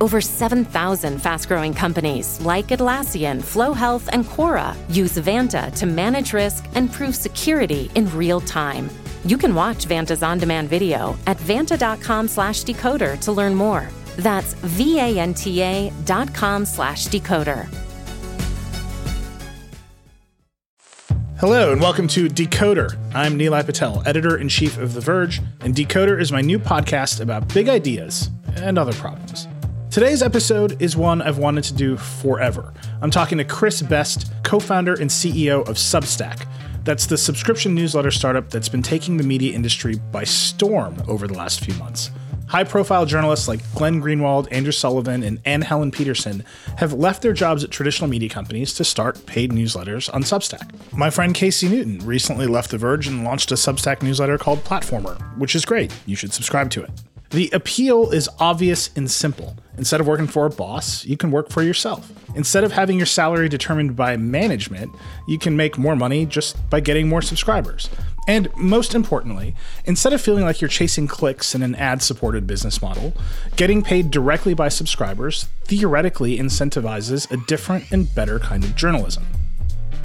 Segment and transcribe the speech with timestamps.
[0.00, 6.32] Over 7,000 fast growing companies like Atlassian, Flo Health, and Quora use Vanta to manage
[6.32, 8.88] risk and prove security in real time.
[9.24, 13.88] You can watch Vanta's on demand video at vanta.com slash decoder to learn more.
[14.16, 17.66] That's V-A-N-T-A dot com slash decoder.
[21.40, 22.96] Hello and welcome to Decoder.
[23.14, 27.20] I'm Nilay Patel, editor in chief of The Verge, and Decoder is my new podcast
[27.20, 29.46] about big ideas and other problems.
[29.90, 32.74] Today's episode is one I've wanted to do forever.
[33.00, 36.46] I'm talking to Chris Best, co founder and CEO of Substack.
[36.84, 41.32] That's the subscription newsletter startup that's been taking the media industry by storm over the
[41.32, 42.10] last few months.
[42.48, 46.44] High profile journalists like Glenn Greenwald, Andrew Sullivan, and Anne Helen Petersen
[46.76, 50.70] have left their jobs at traditional media companies to start paid newsletters on Substack.
[50.92, 55.18] My friend Casey Newton recently left The Verge and launched a Substack newsletter called Platformer,
[55.38, 55.94] which is great.
[56.04, 56.90] You should subscribe to it.
[57.30, 59.54] The appeal is obvious and simple.
[59.76, 62.10] Instead of working for a boss, you can work for yourself.
[62.34, 64.90] Instead of having your salary determined by management,
[65.26, 67.90] you can make more money just by getting more subscribers.
[68.26, 69.54] And most importantly,
[69.84, 73.12] instead of feeling like you're chasing clicks in an ad supported business model,
[73.56, 79.26] getting paid directly by subscribers theoretically incentivizes a different and better kind of journalism.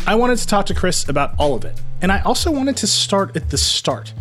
[0.05, 2.87] I wanted to talk to Chris about all of it, and I also wanted to
[2.87, 4.13] start at the start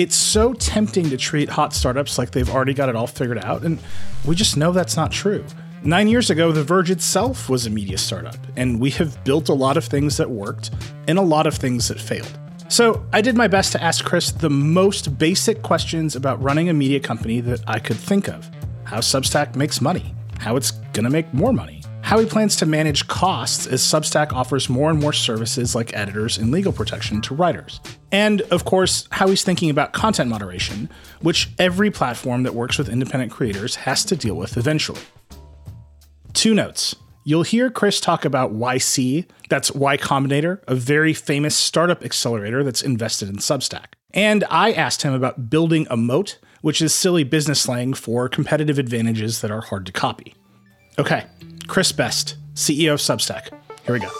[0.00, 3.64] it's so tempting to treat hot startups like they've already got it all figured out,
[3.64, 3.78] and
[4.24, 5.44] we just know that's not true.
[5.82, 9.52] Nine years ago, The Verge itself was a media startup, and we have built a
[9.52, 10.70] lot of things that worked
[11.06, 12.38] and a lot of things that failed.
[12.68, 16.72] So I did my best to ask Chris the most basic questions about running a
[16.72, 18.48] media company that I could think of
[18.84, 21.79] how Substack makes money, how it's going to make more money,
[22.10, 26.38] how he plans to manage costs as Substack offers more and more services like editors
[26.38, 27.78] and legal protection to writers.
[28.10, 30.90] And, of course, how he's thinking about content moderation,
[31.20, 34.98] which every platform that works with independent creators has to deal with eventually.
[36.32, 36.96] Two notes.
[37.22, 42.82] You'll hear Chris talk about YC, that's Y Combinator, a very famous startup accelerator that's
[42.82, 43.94] invested in Substack.
[44.12, 48.80] And I asked him about building a moat, which is silly business slang for competitive
[48.80, 50.34] advantages that are hard to copy.
[50.98, 51.24] Okay,
[51.70, 53.50] Chris Best, CEO of Substack.
[53.84, 54.10] Here we go.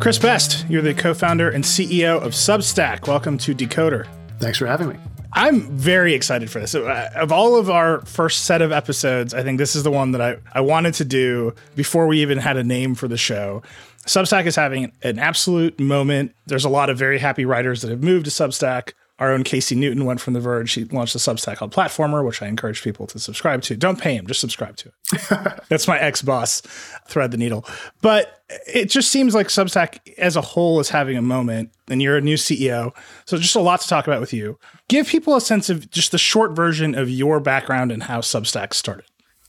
[0.00, 3.06] Chris Best, you're the co founder and CEO of Substack.
[3.06, 4.08] Welcome to Decoder.
[4.38, 4.96] Thanks for having me.
[5.34, 6.74] I'm very excited for this.
[6.74, 10.12] Uh, of all of our first set of episodes, I think this is the one
[10.12, 13.62] that I, I wanted to do before we even had a name for the show.
[14.08, 16.34] Substack is having an absolute moment.
[16.46, 18.92] There's a lot of very happy writers that have moved to Substack.
[19.18, 20.70] Our own Casey Newton went from The Verge.
[20.70, 23.76] She launched a Substack called Platformer, which I encourage people to subscribe to.
[23.76, 25.62] Don't pay him, just subscribe to it.
[25.68, 26.62] That's my ex boss,
[27.08, 27.66] thread the needle.
[28.00, 32.16] But it just seems like Substack as a whole is having a moment, and you're
[32.16, 32.94] a new CEO.
[33.26, 34.58] So just a lot to talk about with you.
[34.88, 38.72] Give people a sense of just the short version of your background and how Substack
[38.72, 39.04] started.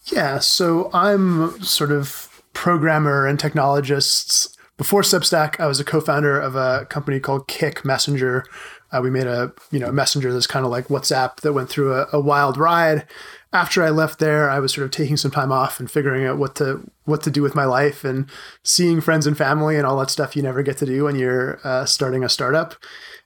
[0.05, 2.28] Yeah, so I'm sort of
[2.59, 4.53] programmer and technologists.
[4.75, 8.43] Before Substack, I was a co-founder of a company called Kik Messenger.
[8.91, 11.93] Uh, we made a you know messenger that's kind of like WhatsApp that went through
[11.93, 13.07] a, a, wild ride.
[13.53, 16.37] After I left there, I was sort of taking some time off and figuring out
[16.37, 18.29] what to what to do with my life and
[18.61, 21.61] seeing friends and family and all that stuff you never get to do when you're
[21.63, 22.75] uh, starting a startup.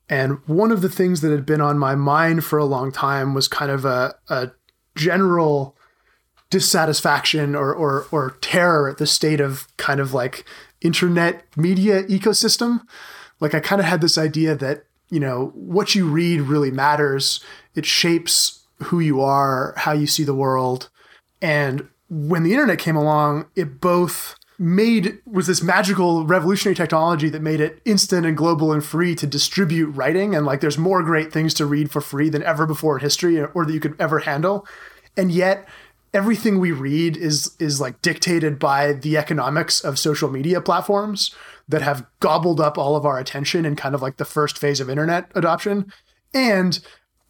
[0.09, 3.33] And one of the things that had been on my mind for a long time
[3.33, 4.51] was kind of a, a
[4.95, 5.75] general
[6.53, 10.45] dissatisfaction or, or or terror at the state of kind of like
[10.81, 12.81] internet media ecosystem.
[13.39, 17.44] Like I kind of had this idea that, you know, what you read really matters.
[17.73, 20.91] It shapes who you are, how you see the world.
[21.41, 27.41] And when the internet came along, it both made was this magical revolutionary technology that
[27.41, 31.33] made it instant and global and free to distribute writing and like there's more great
[31.33, 34.19] things to read for free than ever before in history or that you could ever
[34.19, 34.65] handle
[35.17, 35.67] and yet
[36.13, 41.33] everything we read is is like dictated by the economics of social media platforms
[41.68, 44.80] that have gobbled up all of our attention in kind of like the first phase
[44.80, 45.92] of internet adoption
[46.33, 46.80] and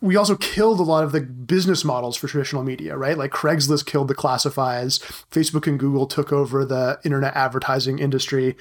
[0.03, 3.17] we also killed a lot of the business models for traditional media, right?
[3.17, 4.99] Like Craigslist killed the classifieds,
[5.31, 8.57] Facebook and Google took over the internet advertising industry.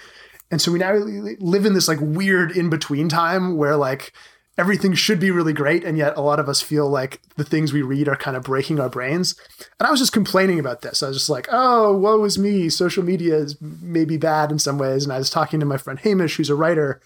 [0.53, 4.13] And so we now live in this like weird in between time where like
[4.59, 5.85] everything should be really great.
[5.85, 8.45] And yet a lot of us feel like the things we read are kind of
[8.45, 9.35] breaking our brains.
[9.79, 11.03] And I was just complaining about this.
[11.03, 12.69] I was just like, oh, woe is me.
[12.69, 15.05] Social media is maybe bad in some ways.
[15.05, 17.01] And I was talking to my friend Hamish, who's a writer.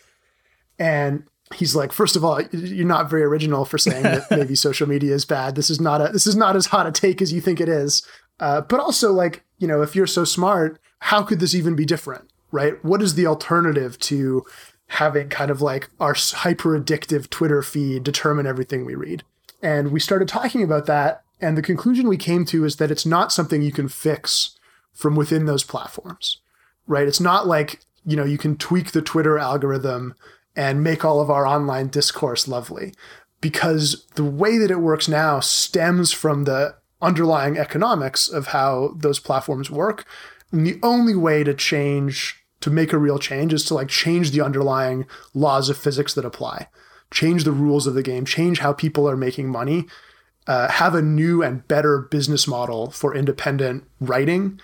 [0.79, 4.89] And he's like, first of all, you're not very original for saying that maybe social
[4.89, 5.55] media is bad.
[5.55, 7.69] This is not a this is not as hot a take as you think it
[7.69, 8.07] is.
[8.39, 11.87] Uh, but also, like, you know, if you're so smart, how could this even be
[11.87, 12.31] different?
[12.53, 12.83] right?
[12.85, 14.45] What is the alternative to
[14.89, 19.23] having kind of like our hyper addictive Twitter feed determine everything we read?
[19.63, 21.23] And we started talking about that.
[21.41, 24.59] And the conclusion we came to is that it's not something you can fix
[24.93, 26.39] from within those platforms,
[26.87, 27.07] right?
[27.07, 30.15] It's not like, you know, you can tweak the Twitter algorithm
[30.55, 32.95] and make all of our online discourse lovely
[33.41, 39.19] because the way that it works now stems from the underlying economics of how those
[39.19, 40.07] platforms work
[40.51, 44.31] and the only way to change, to make a real change, is to like change
[44.31, 46.69] the underlying laws of physics that apply,
[47.11, 49.87] change the rules of the game, change how people are making money,
[50.47, 54.61] uh, have a new and better business model for independent writing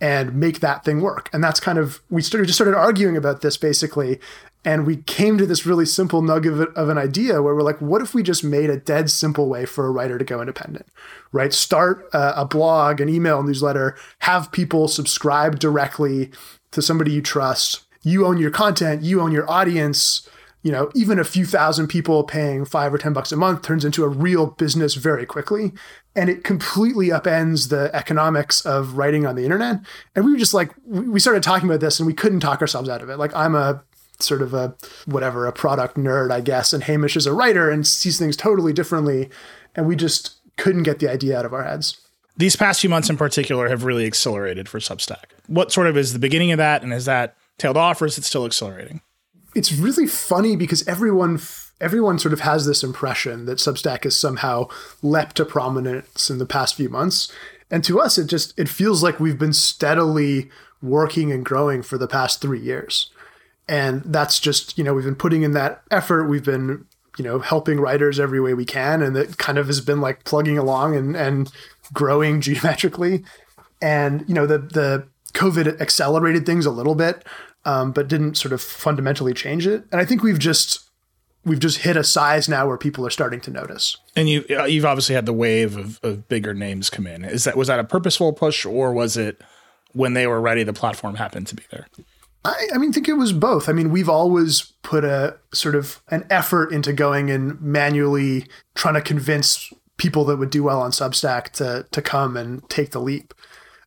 [0.00, 1.30] and make that thing work.
[1.32, 4.20] And that's kind of we started just started arguing about this basically,
[4.64, 8.02] and we came to this really simple nugget of, an idea where we're like, what
[8.02, 10.86] if we just made a dead simple way for a writer to go independent,
[11.30, 11.52] right?
[11.52, 16.30] Start a, a blog, an email newsletter, have people subscribe directly
[16.76, 17.84] to somebody you trust.
[18.02, 20.28] You own your content, you own your audience.
[20.62, 23.84] You know, even a few thousand people paying five or 10 bucks a month turns
[23.84, 25.72] into a real business very quickly.
[26.14, 29.80] And it completely upends the economics of writing on the internet.
[30.14, 32.88] And we were just like, we started talking about this and we couldn't talk ourselves
[32.88, 33.16] out of it.
[33.16, 33.82] Like, I'm a
[34.20, 34.74] sort of a
[35.04, 38.72] whatever a product nerd i guess and hamish is a writer and sees things totally
[38.72, 39.28] differently
[39.74, 42.05] and we just couldn't get the idea out of our heads
[42.36, 45.24] these past few months in particular have really accelerated for substack.
[45.46, 48.18] What sort of is the beginning of that and is that tailed off or is
[48.18, 49.00] it still accelerating?
[49.54, 51.40] It's really funny because everyone
[51.80, 54.66] everyone sort of has this impression that substack has somehow
[55.02, 57.30] leapt to prominence in the past few months.
[57.70, 60.50] And to us it just it feels like we've been steadily
[60.82, 63.10] working and growing for the past three years.
[63.68, 66.24] And that's just you know we've been putting in that effort.
[66.24, 66.84] We've been
[67.16, 70.24] you know helping writers every way we can and it kind of has been like
[70.24, 71.50] plugging along and and
[71.92, 73.24] growing geometrically.
[73.80, 77.26] And you know the the covid accelerated things a little bit
[77.66, 79.84] um, but didn't sort of fundamentally change it.
[79.92, 80.86] And i think we've just
[81.46, 83.96] we've just hit a size now where people are starting to notice.
[84.14, 87.24] And you uh, you've obviously had the wave of, of bigger names come in.
[87.24, 89.40] Is that was that a purposeful push or was it
[89.92, 91.86] when they were ready the platform happened to be there?
[92.44, 93.68] I, I mean, think it was both.
[93.68, 98.94] I mean, we've always put a sort of an effort into going and manually trying
[98.94, 103.00] to convince people that would do well on Substack to to come and take the
[103.00, 103.34] leap.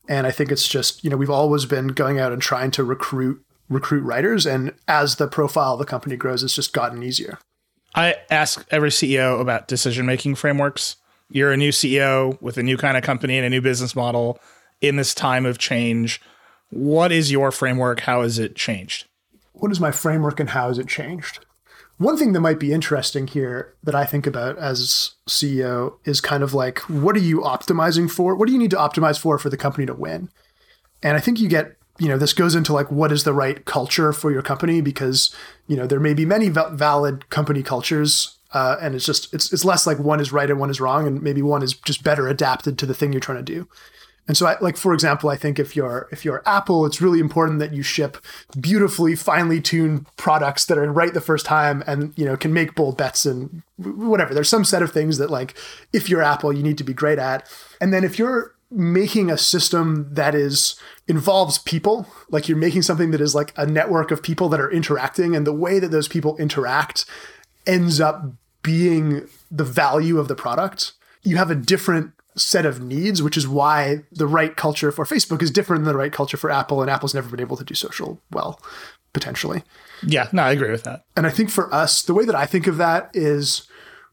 [0.08, 2.84] And I think it's just you know we've always been going out and trying to
[2.84, 7.38] recruit recruit writers, and as the profile of the company grows, it's just gotten easier.
[7.96, 10.96] I ask every CEO about decision making frameworks.
[11.32, 14.40] You're a new CEO with a new kind of company and a new business model
[14.82, 16.22] in this time of change
[16.70, 18.02] what is your framework?
[18.02, 19.08] How has it changed?
[19.54, 21.46] What is my framework and how has it changed?
[22.00, 26.44] One thing that might be interesting here that I think about as CEO is kind
[26.44, 28.36] of like, what are you optimizing for?
[28.36, 30.30] What do you need to optimize for for the company to win?
[31.04, 33.66] And I think you get, you know, this goes into like, what is the right
[33.66, 34.80] culture for your company?
[34.80, 35.36] Because,
[35.68, 38.38] you know, there may be many valid company cultures.
[38.54, 41.06] Uh, and it's just, it's, it's less like one is right and one is wrong.
[41.06, 43.68] And maybe one is just better adapted to the thing you're trying to do.
[44.30, 47.20] And so, I, like for example, I think if you're if you're Apple, it's really
[47.20, 48.16] important that you ship
[48.60, 52.76] beautifully, finely tuned products that are right the first time, and you know can make
[52.76, 54.36] bold bets and whatever.
[54.36, 55.56] There's some set of things that like
[55.94, 57.50] if you're Apple, you need to be great at.
[57.82, 63.10] And then if you're making a system that is involves people, like you're making something
[63.10, 66.08] that is like a network of people that are interacting, and the way that those
[66.08, 67.04] people interact
[67.66, 68.32] ends up
[68.62, 70.94] being the value of the product.
[71.24, 75.42] You have a different set of needs, which is why the right culture for Facebook
[75.42, 77.74] is different than the right culture for Apple, and Apple's never been able to do
[77.74, 78.62] social well,
[79.14, 79.64] potentially.
[80.04, 81.04] Yeah, no, I agree with that.
[81.18, 83.68] And I think for us, the way that I think of that is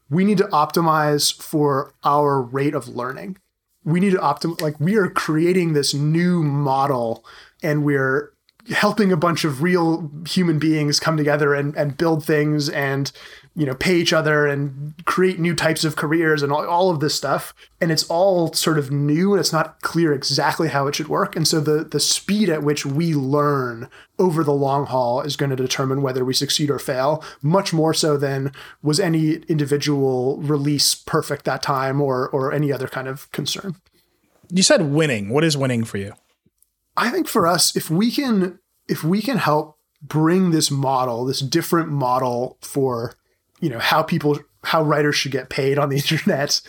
[0.09, 3.37] we need to optimize for our rate of learning.
[3.83, 7.23] We need to optimize, like, we are creating this new model
[7.63, 8.33] and we're
[8.69, 13.11] helping a bunch of real human beings come together and, and build things and
[13.57, 16.99] you know pay each other and create new types of careers and all, all of
[16.99, 17.55] this stuff.
[17.81, 21.35] And it's all sort of new and it's not clear exactly how it should work.
[21.35, 25.49] And so the the speed at which we learn over the long haul is going
[25.49, 28.51] to determine whether we succeed or fail much more so than
[28.83, 33.75] was any individual release perfect that time or or any other kind of concern.
[34.51, 35.29] You said winning.
[35.29, 36.13] What is winning for you?
[36.95, 41.39] I think for us if we can if we can help bring this model, this
[41.39, 43.15] different model for,
[43.59, 46.61] you know, how people, how writers should get paid on the internet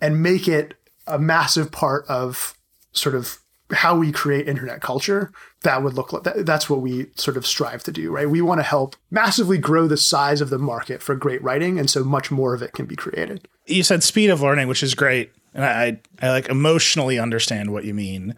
[0.00, 0.74] and make it
[1.06, 2.54] a massive part of
[2.92, 3.38] sort of
[3.72, 5.32] how we create internet culture,
[5.62, 8.28] that would look like that, that's what we sort of strive to do, right?
[8.28, 11.88] We want to help massively grow the size of the market for great writing, and
[11.88, 13.48] so much more of it can be created.
[13.66, 17.84] You said speed of learning, which is great, and I I like emotionally understand what
[17.84, 18.34] you mean,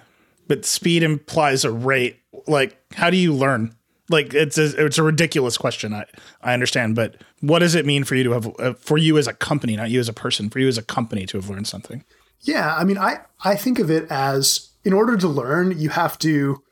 [0.47, 2.21] but speed implies a rate.
[2.47, 3.75] Like, how do you learn?
[4.09, 5.93] Like, it's a, it's a ridiculous question.
[5.93, 6.05] I
[6.43, 9.27] I understand, but what does it mean for you to have uh, for you as
[9.27, 11.67] a company, not you as a person, for you as a company to have learned
[11.67, 12.05] something?
[12.41, 16.19] Yeah, I mean, I I think of it as in order to learn, you have
[16.21, 16.63] to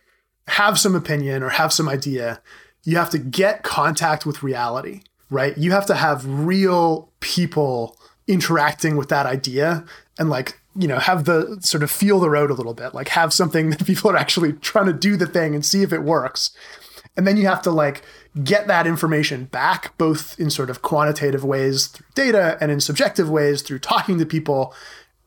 [0.46, 2.40] have some opinion or have some idea.
[2.84, 5.56] You have to get contact with reality, right?
[5.58, 7.98] You have to have real people
[8.28, 9.84] interacting with that idea
[10.18, 13.08] and like, you know, have the sort of feel the road a little bit, like
[13.08, 16.02] have something that people are actually trying to do the thing and see if it
[16.02, 16.50] works.
[17.16, 18.02] And then you have to like
[18.42, 23.30] get that information back, both in sort of quantitative ways through data and in subjective
[23.30, 24.74] ways through talking to people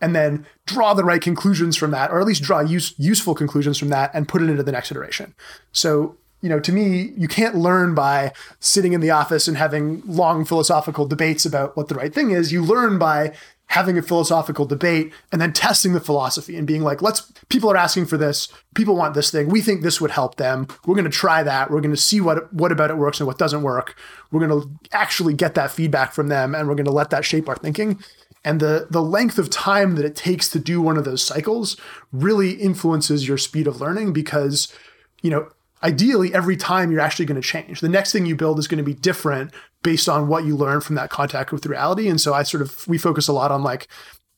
[0.01, 3.77] and then draw the right conclusions from that, or at least draw use, useful conclusions
[3.77, 5.33] from that and put it into the next iteration.
[5.71, 10.03] So, you know, to me, you can't learn by sitting in the office and having
[10.05, 12.51] long philosophical debates about what the right thing is.
[12.51, 13.33] You learn by
[13.67, 17.77] having a philosophical debate and then testing the philosophy and being like, let's, people are
[17.77, 18.47] asking for this.
[18.75, 19.49] People want this thing.
[19.49, 20.67] We think this would help them.
[20.85, 21.69] We're going to try that.
[21.69, 23.95] We're going to see what, what about it works and what doesn't work.
[24.31, 27.25] We're going to actually get that feedback from them and we're going to let that
[27.25, 27.99] shape our thinking
[28.47, 31.75] and the the length of time that it takes to do one of those cycles
[32.13, 34.73] really influences your speed of learning because
[35.21, 35.49] you know
[35.83, 38.77] ideally every time you're actually going to change the next thing you build is going
[38.77, 39.51] to be different
[39.83, 42.09] based on what you learn from that contact with reality.
[42.09, 43.87] And so i sort of we focus a lot on like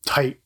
[0.05, 0.39] tight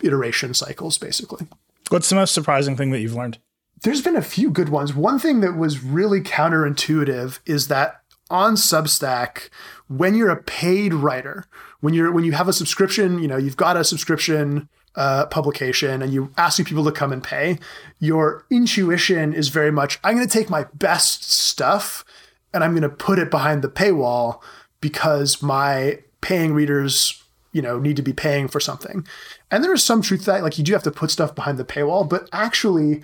[0.00, 1.46] iteration cycles basically.
[1.90, 3.38] What's the most surprising thing that you've learned?
[3.82, 4.94] There's been a few good ones.
[4.94, 9.48] One thing that was really counterintuitive is that on substack
[9.86, 11.46] when you're a paid writer
[11.80, 16.02] when you're when you have a subscription, you know, you've got a subscription uh, publication
[16.02, 17.58] and you're asking people to come and pay,
[18.00, 22.04] your intuition is very much, I'm going to take my best stuff
[22.52, 24.40] and I'm going to put it behind the paywall
[24.80, 29.06] because my paying readers, you know, need to be paying for something.
[29.50, 31.64] And there is some truth that, like you do have to put stuff behind the
[31.64, 33.02] paywall, but actually,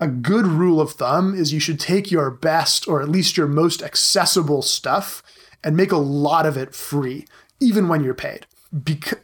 [0.00, 3.46] a good rule of thumb is you should take your best or at least your
[3.46, 5.22] most accessible stuff
[5.62, 7.26] and make a lot of it free
[7.60, 8.46] even when you're paid.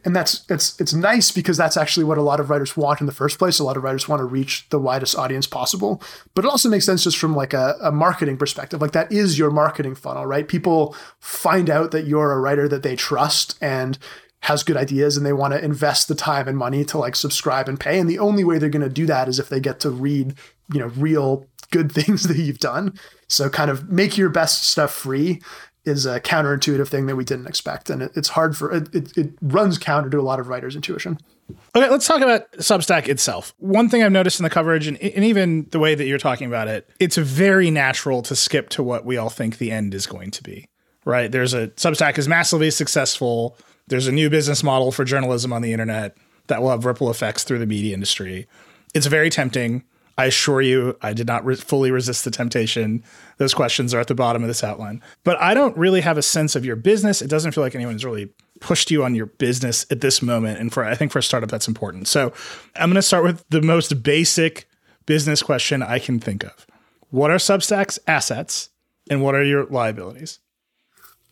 [0.05, 3.05] And that's it's it's nice because that's actually what a lot of writers want in
[3.05, 3.59] the first place.
[3.59, 6.01] A lot of writers want to reach the widest audience possible,
[6.35, 8.79] but it also makes sense just from like a, a marketing perspective.
[8.79, 10.47] Like that is your marketing funnel, right?
[10.47, 13.97] People find out that you're a writer that they trust and
[14.43, 17.67] has good ideas and they want to invest the time and money to like subscribe
[17.67, 17.99] and pay.
[17.99, 20.33] And the only way they're going to do that is if they get to read,
[20.73, 22.97] you know, real good things that you've done.
[23.27, 25.41] So kind of make your best stuff free
[25.85, 29.17] is a counterintuitive thing that we didn't expect, and it, it's hard for it, it,
[29.17, 29.33] it.
[29.41, 31.17] runs counter to a lot of writers' intuition.
[31.75, 33.53] Okay, let's talk about Substack itself.
[33.57, 36.47] One thing I've noticed in the coverage, and, and even the way that you're talking
[36.47, 40.05] about it, it's very natural to skip to what we all think the end is
[40.05, 40.67] going to be.
[41.03, 41.31] Right?
[41.31, 43.57] There's a Substack is massively successful.
[43.87, 46.15] There's a new business model for journalism on the internet
[46.47, 48.47] that will have ripple effects through the media industry.
[48.93, 49.83] It's very tempting
[50.21, 53.03] I assure you, I did not re- fully resist the temptation.
[53.37, 55.01] Those questions are at the bottom of this outline.
[55.23, 57.23] But I don't really have a sense of your business.
[57.23, 60.59] It doesn't feel like anyone's really pushed you on your business at this moment.
[60.59, 62.07] And for I think for a startup, that's important.
[62.07, 62.33] So
[62.75, 64.69] I'm going to start with the most basic
[65.07, 66.67] business question I can think of.
[67.09, 68.69] What are Substack's assets
[69.09, 70.37] and what are your liabilities?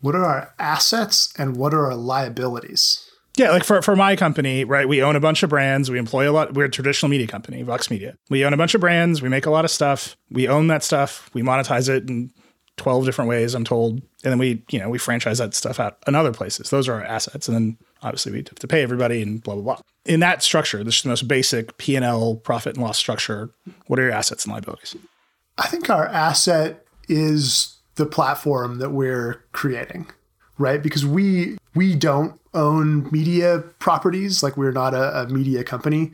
[0.01, 3.07] What are our assets and what are our liabilities?
[3.39, 4.85] Yeah, like for, for my company, right?
[4.85, 5.89] We own a bunch of brands.
[5.89, 6.55] We employ a lot.
[6.55, 8.17] We're a traditional media company, Vox Media.
[8.29, 9.21] We own a bunch of brands.
[9.21, 10.17] We make a lot of stuff.
[10.29, 11.29] We own that stuff.
[11.33, 12.33] We monetize it in
[12.75, 13.93] 12 different ways, I'm told.
[13.93, 16.69] And then we, you know, we franchise that stuff out in other places.
[16.69, 17.47] Those are our assets.
[17.47, 19.79] And then obviously we have to pay everybody and blah, blah, blah.
[20.03, 23.51] In that structure, this is the most basic P&L profit and loss structure.
[23.87, 24.97] What are your assets and liabilities?
[25.57, 30.07] I think our asset is the platform that we're creating,
[30.57, 30.83] right?
[30.83, 34.43] Because we we don't own media properties.
[34.43, 36.11] Like we're not a, a media company.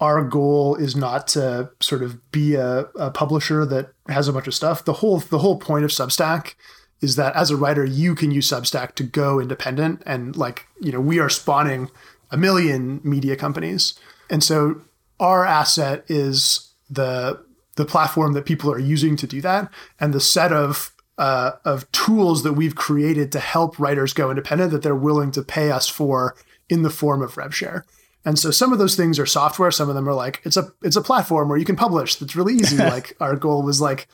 [0.00, 4.46] Our goal is not to sort of be a, a publisher that has a bunch
[4.48, 4.84] of stuff.
[4.84, 6.54] The whole the whole point of Substack
[7.00, 10.02] is that as a writer, you can use Substack to go independent.
[10.06, 11.90] And like, you know, we are spawning
[12.30, 13.94] a million media companies.
[14.30, 14.82] And so
[15.20, 17.44] our asset is the
[17.76, 21.90] the platform that people are using to do that and the set of uh, of
[21.92, 25.88] tools that we've created to help writers go independent that they're willing to pay us
[25.88, 26.34] for
[26.68, 27.86] in the form of rev share.
[28.24, 29.70] And so some of those things are software.
[29.70, 32.16] Some of them are like it's a it's a platform where you can publish.
[32.16, 32.76] That's really easy.
[32.96, 34.08] like our goal was like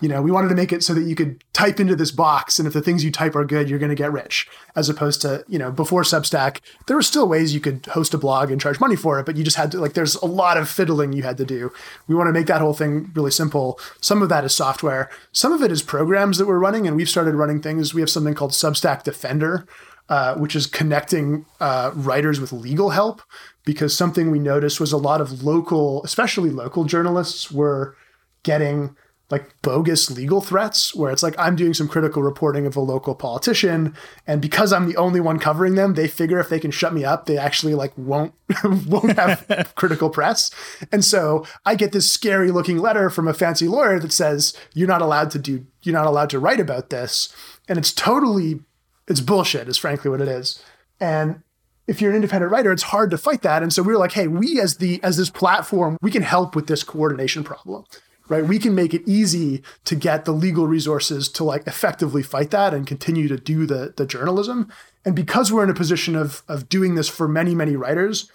[0.00, 2.58] You know, we wanted to make it so that you could type into this box,
[2.58, 4.48] and if the things you type are good, you're going to get rich.
[4.74, 8.18] As opposed to, you know, before Substack, there were still ways you could host a
[8.18, 10.56] blog and charge money for it, but you just had to, like, there's a lot
[10.56, 11.72] of fiddling you had to do.
[12.08, 13.78] We want to make that whole thing really simple.
[14.00, 17.08] Some of that is software, some of it is programs that we're running, and we've
[17.08, 17.94] started running things.
[17.94, 19.64] We have something called Substack Defender,
[20.08, 23.22] uh, which is connecting uh, writers with legal help,
[23.64, 27.96] because something we noticed was a lot of local, especially local journalists, were
[28.42, 28.96] getting
[29.30, 33.14] like bogus legal threats where it's like I'm doing some critical reporting of a local
[33.14, 36.92] politician and because I'm the only one covering them they figure if they can shut
[36.92, 40.50] me up they actually like won't won't have critical press.
[40.92, 44.88] And so I get this scary looking letter from a fancy lawyer that says you're
[44.88, 47.34] not allowed to do you're not allowed to write about this.
[47.66, 48.60] And it's totally
[49.08, 50.62] it's bullshit is frankly what it is.
[51.00, 51.42] And
[51.86, 53.62] if you're an independent writer it's hard to fight that.
[53.62, 56.54] And so we were like hey we as the as this platform we can help
[56.54, 57.86] with this coordination problem
[58.28, 58.44] right?
[58.44, 62.72] We can make it easy to get the legal resources to like effectively fight that
[62.72, 64.68] and continue to do the, the journalism.
[65.04, 68.30] And because we're in a position of, of doing this for many, many writers,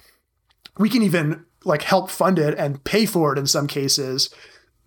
[0.77, 4.29] we can even like help fund it and pay for it in some cases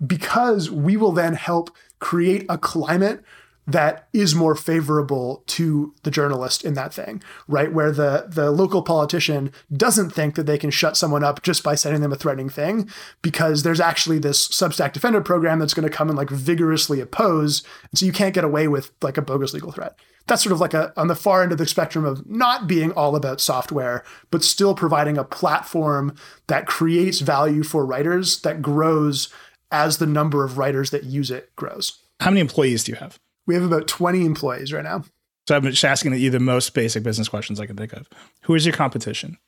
[0.04, 3.22] because we will then help create a climate
[3.66, 7.72] that is more favorable to the journalist in that thing, right?
[7.72, 11.74] Where the the local politician doesn't think that they can shut someone up just by
[11.74, 12.90] sending them a threatening thing,
[13.22, 17.62] because there's actually this Substack Defender program that's going to come and like vigorously oppose,
[17.90, 19.96] and so you can't get away with like a bogus legal threat.
[20.26, 22.92] That's sort of like a on the far end of the spectrum of not being
[22.92, 26.14] all about software, but still providing a platform
[26.48, 29.32] that creates value for writers that grows
[29.70, 31.98] as the number of writers that use it grows.
[32.20, 33.18] How many employees do you have?
[33.46, 35.04] We have about 20 employees right now.
[35.48, 38.08] So I'm just asking you the most basic business questions I can think of.
[38.42, 39.38] Who is your competition?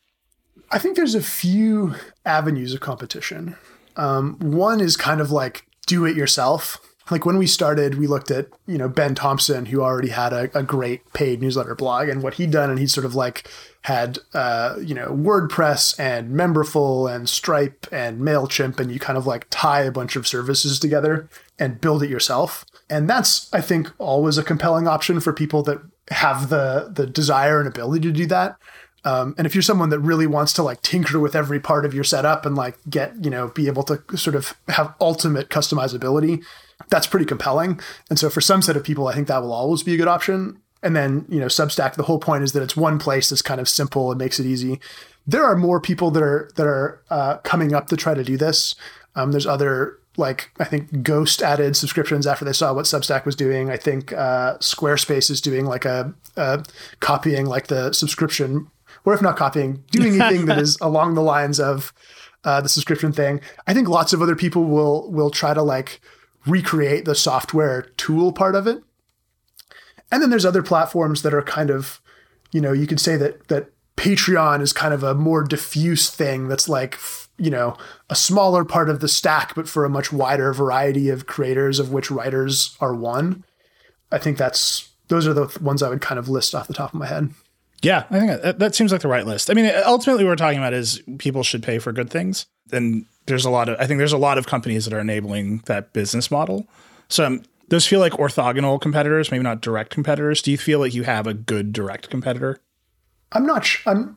[0.70, 3.56] I think there's a few avenues of competition.
[3.96, 6.80] Um, one is kind of like do it yourself.
[7.10, 10.58] Like when we started, we looked at, you know, Ben Thompson, who already had a,
[10.58, 12.70] a great paid newsletter blog and what he'd done.
[12.70, 13.48] And he sort of like
[13.82, 18.80] had, uh, you know, WordPress and Memberful and Stripe and MailChimp.
[18.80, 22.64] And you kind of like tie a bunch of services together and build it yourself.
[22.90, 25.78] And that's, I think, always a compelling option for people that
[26.10, 28.56] have the the desire and ability to do that.
[29.06, 31.92] Um, and if you're someone that really wants to like tinker with every part of
[31.92, 36.42] your setup and like get, you know, be able to sort of have ultimate customizability,
[36.88, 37.80] that's pretty compelling.
[38.08, 40.08] And so for some set of people, I think that will always be a good
[40.08, 40.58] option.
[40.82, 43.60] And then, you know, Substack, the whole point is that it's one place that's kind
[43.60, 44.80] of simple and makes it easy.
[45.26, 48.36] There are more people that are that are uh, coming up to try to do
[48.36, 48.74] this.
[49.14, 53.36] Um, there's other like I think Ghost added subscriptions after they saw what Substack was
[53.36, 53.70] doing.
[53.70, 56.64] I think uh, Squarespace is doing like a, a,
[57.00, 58.70] copying like the subscription,
[59.04, 61.92] or if not copying, doing anything that is along the lines of
[62.44, 63.40] uh, the subscription thing.
[63.66, 66.00] I think lots of other people will will try to like
[66.46, 68.82] recreate the software tool part of it.
[70.12, 72.00] And then there's other platforms that are kind of,
[72.52, 76.48] you know, you could say that that Patreon is kind of a more diffuse thing
[76.48, 76.98] that's like
[77.36, 77.76] you know
[78.10, 81.92] a smaller part of the stack but for a much wider variety of creators of
[81.92, 83.44] which writers are one.
[84.12, 86.94] I think that's those are the ones i would kind of list off the top
[86.94, 87.30] of my head.
[87.82, 89.50] Yeah i think that, that seems like the right list.
[89.50, 92.46] I mean ultimately what we're talking about is people should pay for good things.
[92.72, 95.58] And there's a lot of i think there's a lot of companies that are enabling
[95.66, 96.66] that business model.
[97.08, 100.42] So um, those feel like orthogonal competitors maybe not direct competitors.
[100.42, 102.60] Do you feel like you have a good direct competitor?
[103.32, 104.16] I'm not sh- i'm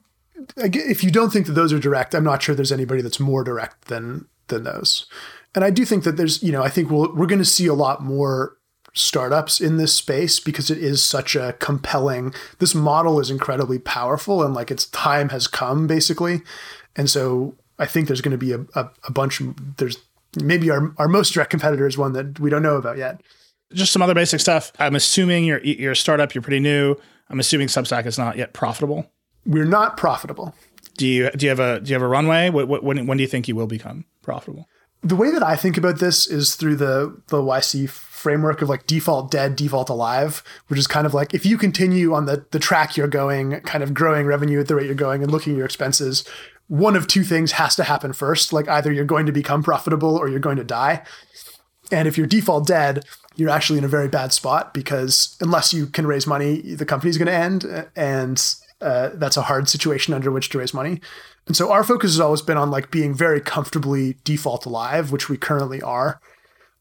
[0.55, 3.43] if you don't think that those are direct, I'm not sure there's anybody that's more
[3.43, 5.05] direct than than those.
[5.55, 7.67] And I do think that there's, you know, I think we'll, we're going to see
[7.67, 8.57] a lot more
[8.93, 12.33] startups in this space because it is such a compelling.
[12.59, 16.41] This model is incredibly powerful, and like its time has come, basically.
[16.95, 19.41] And so I think there's going to be a, a, a bunch.
[19.77, 19.97] There's
[20.41, 23.21] maybe our our most direct competitor is one that we don't know about yet.
[23.73, 24.71] Just some other basic stuff.
[24.79, 26.33] I'm assuming you're you're a startup.
[26.33, 26.95] You're pretty new.
[27.29, 29.11] I'm assuming Substack is not yet profitable
[29.47, 30.53] we're not profitable.
[30.97, 32.49] Do you do you have a do you have a runway?
[32.49, 34.67] What, what, when when do you think you will become profitable?
[35.03, 38.87] The way that I think about this is through the the YC framework of like
[38.87, 42.59] default dead, default alive, which is kind of like if you continue on the the
[42.59, 45.57] track you're going, kind of growing revenue at the rate you're going and looking at
[45.57, 46.25] your expenses,
[46.67, 48.51] one of two things has to happen first.
[48.51, 51.03] Like either you're going to become profitable or you're going to die.
[51.91, 53.05] And if you're default dead,
[53.35, 57.17] you're actually in a very bad spot because unless you can raise money, the company's
[57.17, 57.87] going to end.
[57.95, 58.43] And
[58.81, 61.01] uh, that's a hard situation under which to raise money.
[61.47, 65.29] And so our focus has always been on like being very comfortably default alive, which
[65.29, 66.19] we currently are.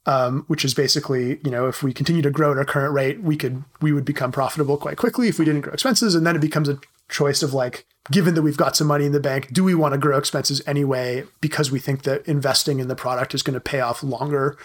[0.08, 3.24] Um, which is basically, you know, if we continue to grow at our current rate,
[3.24, 6.36] we could we would become profitable quite quickly if we didn't grow expenses, and then
[6.36, 6.78] it becomes a
[7.08, 9.94] choice of like, given that we've got some money in the bank, do we want
[9.94, 13.60] to grow expenses anyway because we think that investing in the product is going to
[13.60, 14.56] pay off longer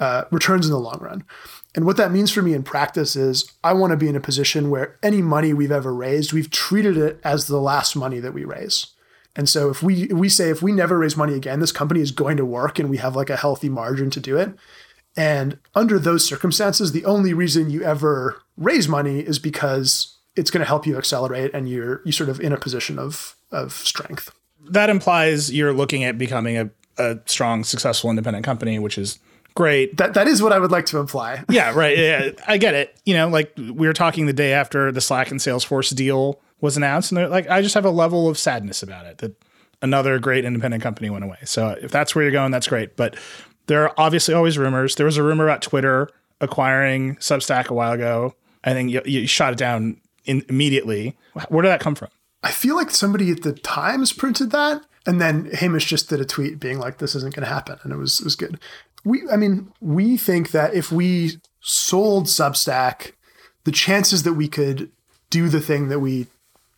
[0.00, 1.24] uh, returns in the long run.
[1.74, 4.20] And what that means for me in practice is I want to be in a
[4.20, 8.32] position where any money we've ever raised, we've treated it as the last money that
[8.32, 8.86] we raise.
[9.36, 12.12] And so if we we say if we never raise money again, this company is
[12.12, 14.54] going to work and we have like a healthy margin to do it.
[15.16, 20.60] And under those circumstances, the only reason you ever raise money is because it's going
[20.60, 24.32] to help you accelerate and you're you sort of in a position of of strength.
[24.70, 29.18] That implies you're looking at becoming a, a strong, successful independent company, which is
[29.54, 29.96] great.
[29.96, 31.44] That that is what I would like to imply.
[31.50, 31.96] yeah, right.
[31.96, 32.96] Yeah, I get it.
[33.04, 36.76] You know, like we were talking the day after the Slack and Salesforce deal was
[36.76, 39.34] announced, and they're like I just have a level of sadness about it that
[39.82, 41.38] another great independent company went away.
[41.44, 42.96] So if that's where you're going, that's great.
[42.96, 43.16] But
[43.66, 44.96] there are obviously always rumors.
[44.96, 46.08] There was a rumor about Twitter
[46.40, 48.34] acquiring Substack a while ago.
[48.64, 51.16] I think you, you shot it down in, immediately.
[51.48, 52.08] Where did that come from?
[52.42, 56.24] I feel like somebody at the Times printed that, and then Hamish just did a
[56.24, 58.60] tweet being like, "This isn't going to happen," and it was it was good.
[59.04, 63.12] We, I mean, we think that if we sold Substack,
[63.64, 64.90] the chances that we could
[65.30, 66.26] do the thing that we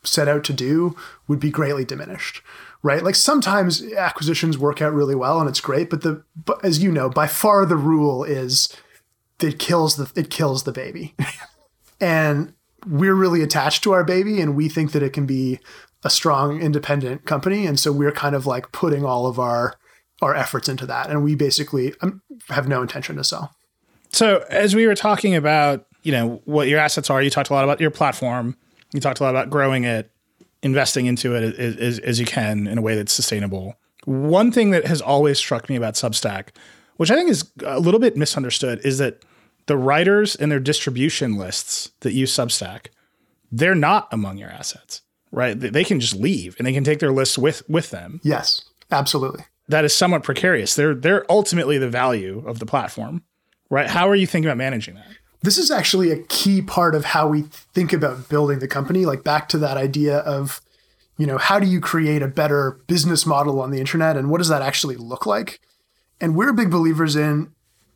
[0.03, 0.97] set out to do
[1.29, 2.43] would be greatly diminished
[2.83, 3.03] right?
[3.03, 6.93] Like sometimes acquisitions work out really well and it's great but the but as you
[6.93, 8.69] know by far the rule is
[9.41, 11.15] it kills the it kills the baby.
[11.99, 12.53] And
[12.87, 15.61] we're really attached to our baby and we think that it can be
[16.05, 17.65] a strong independent company.
[17.65, 19.77] And so we're kind of like putting all of our
[20.23, 23.55] our efforts into that and we basically um, have no intention to sell
[24.11, 27.53] so as we were talking about you know what your assets are you talked a
[27.53, 28.57] lot about your platform
[28.93, 30.11] you talked a lot about growing it
[30.63, 33.75] investing into it as, as, as you can in a way that's sustainable
[34.05, 36.49] one thing that has always struck me about substack
[36.97, 39.23] which i think is a little bit misunderstood is that
[39.67, 42.87] the writers and their distribution lists that use Substack,
[43.53, 45.59] they're not among your assets, right?
[45.59, 48.21] They can just leave and they can take their lists with with them.
[48.23, 49.45] Yes, absolutely.
[49.69, 50.75] That is somewhat precarious.
[50.75, 53.23] They're they're ultimately the value of the platform,
[53.71, 53.89] right?
[53.89, 55.07] How are you thinking about managing that?
[55.43, 57.43] This is actually a key part of how we
[57.75, 59.05] think about building the company.
[59.05, 60.61] Like back to that idea of,
[61.19, 64.39] you know, how do you create a better business model on the internet and what
[64.39, 65.61] does that actually look like?
[66.21, 67.53] And we're big believers in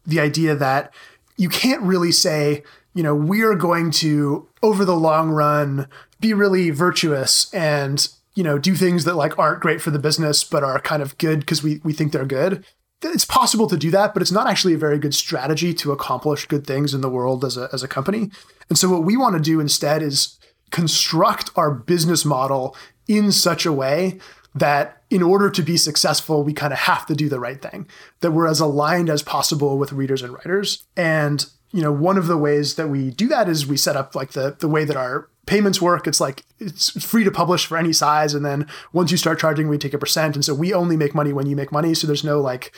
[0.07, 0.93] the idea that
[1.37, 2.63] you can't really say,
[2.95, 5.89] you know, we're going to over the long run
[6.21, 8.09] be really virtuous and
[8.41, 11.19] you know do things that like aren't great for the business but are kind of
[11.19, 12.65] good because we we think they're good
[13.03, 16.47] it's possible to do that but it's not actually a very good strategy to accomplish
[16.47, 18.31] good things in the world as a as a company
[18.71, 20.39] and so what we want to do instead is
[20.71, 22.75] construct our business model
[23.07, 24.19] in such a way
[24.55, 27.87] that in order to be successful, we kind of have to do the right thing,
[28.21, 30.85] that we're as aligned as possible with readers and writers.
[30.97, 34.15] And, you know, one of the ways that we do that is we set up
[34.15, 36.07] like the, the way that our payments work.
[36.07, 38.35] It's like it's free to publish for any size.
[38.35, 40.37] And then once you start charging, we take a percent.
[40.37, 41.93] And so we only make money when you make money.
[41.93, 42.73] So there's no like,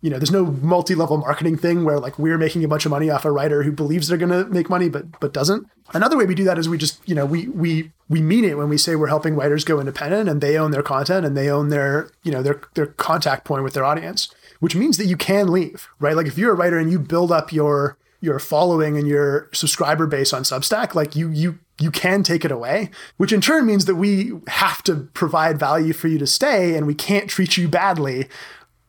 [0.00, 3.10] you know, there's no multi-level marketing thing where like we're making a bunch of money
[3.10, 5.66] off a writer who believes they're going to make money but but doesn't.
[5.92, 8.56] Another way we do that is we just, you know, we we we mean it
[8.56, 11.50] when we say we're helping writers go independent and they own their content and they
[11.50, 15.18] own their, you know, their their contact point with their audience, which means that you
[15.18, 16.16] can leave, right?
[16.16, 20.06] Like if you're a writer and you build up your your following and your subscriber
[20.06, 23.84] base on Substack, like you you you can take it away, which in turn means
[23.86, 27.68] that we have to provide value for you to stay and we can't treat you
[27.68, 28.28] badly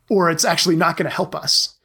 [0.10, 1.76] or it's actually not going to help us.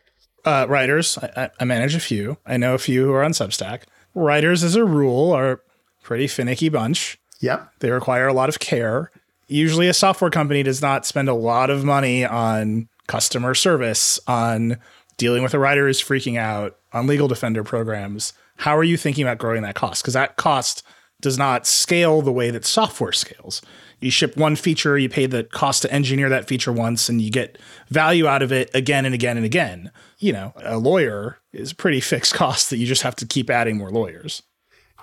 [0.45, 2.39] Uh, writers, I, I, manage a few.
[2.47, 3.83] I know a few who are on Substack.
[4.15, 5.59] Writers, as a rule, are a
[6.03, 7.19] pretty finicky bunch.
[7.41, 7.73] Yep.
[7.81, 9.11] They require a lot of care.
[9.49, 14.79] Usually, a software company does not spend a lot of money on customer service, on
[15.19, 18.33] dealing with a writer who's freaking out, on legal defender programs.
[18.61, 20.03] How are you thinking about growing that cost?
[20.03, 20.83] Because that cost
[21.20, 23.61] does not scale the way that software scales
[24.01, 27.31] you ship one feature, you pay the cost to engineer that feature once, and you
[27.31, 29.90] get value out of it again and again and again.
[30.18, 33.51] You know, a lawyer is a pretty fixed cost that you just have to keep
[33.51, 34.42] adding more lawyers.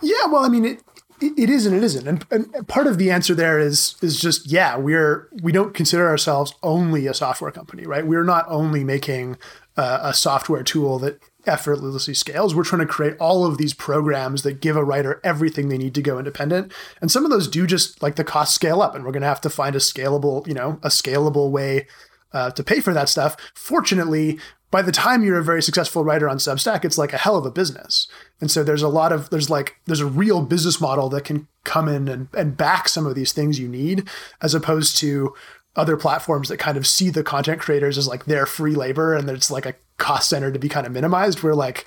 [0.02, 0.82] Yeah, well, I mean, it
[1.20, 4.52] it is and it isn't, and, and part of the answer there is is just
[4.52, 8.06] yeah, we're we don't consider ourselves only a software company, right?
[8.06, 9.38] We're not only making
[9.76, 12.54] uh, a software tool that effortlessly scales.
[12.54, 15.96] We're trying to create all of these programs that give a writer everything they need
[15.96, 16.74] to go independent.
[17.02, 19.28] And some of those do just like the cost scale up, and we're going to
[19.28, 21.88] have to find a scalable, you know, a scalable way
[22.34, 23.38] uh, to pay for that stuff.
[23.56, 27.38] Fortunately, by the time you're a very successful writer on Substack, it's like a hell
[27.38, 28.08] of a business.
[28.42, 31.48] And so there's a lot of there's like there's a real business model that can
[31.64, 34.08] come in and, and back some of these things you need,
[34.42, 35.34] as opposed to
[35.78, 39.30] other platforms that kind of see the content creators as like their free labor and
[39.30, 41.44] it's like a cost center to be kind of minimized.
[41.44, 41.86] We're like,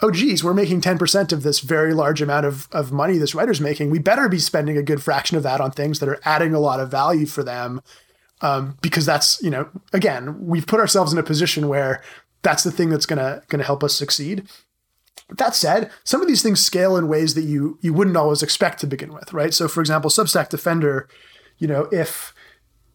[0.00, 3.60] oh geez, we're making 10% of this very large amount of, of money this writer's
[3.60, 3.90] making.
[3.90, 6.60] We better be spending a good fraction of that on things that are adding a
[6.60, 7.82] lot of value for them.
[8.40, 12.02] Um, because that's, you know, again, we've put ourselves in a position where
[12.42, 14.46] that's the thing that's gonna gonna help us succeed.
[15.30, 18.80] That said, some of these things scale in ways that you you wouldn't always expect
[18.80, 19.54] to begin with, right?
[19.54, 21.08] So, for example, Substack Defender,
[21.58, 22.34] you know, if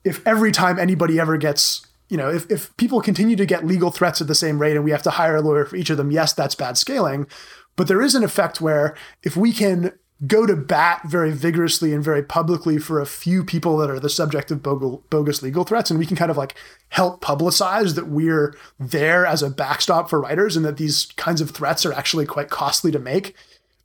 [0.03, 3.91] if every time anybody ever gets you know, if, if people continue to get legal
[3.91, 5.97] threats at the same rate and we have to hire a lawyer for each of
[5.97, 7.27] them, yes, that's bad scaling.
[7.75, 9.93] But there is an effect where if we can
[10.27, 14.09] go to bat very vigorously and very publicly for a few people that are the
[14.09, 15.89] subject of bogus legal threats.
[15.89, 16.55] And we can kind of like
[16.89, 21.51] help publicize that we're there as a backstop for writers and that these kinds of
[21.51, 23.33] threats are actually quite costly to make.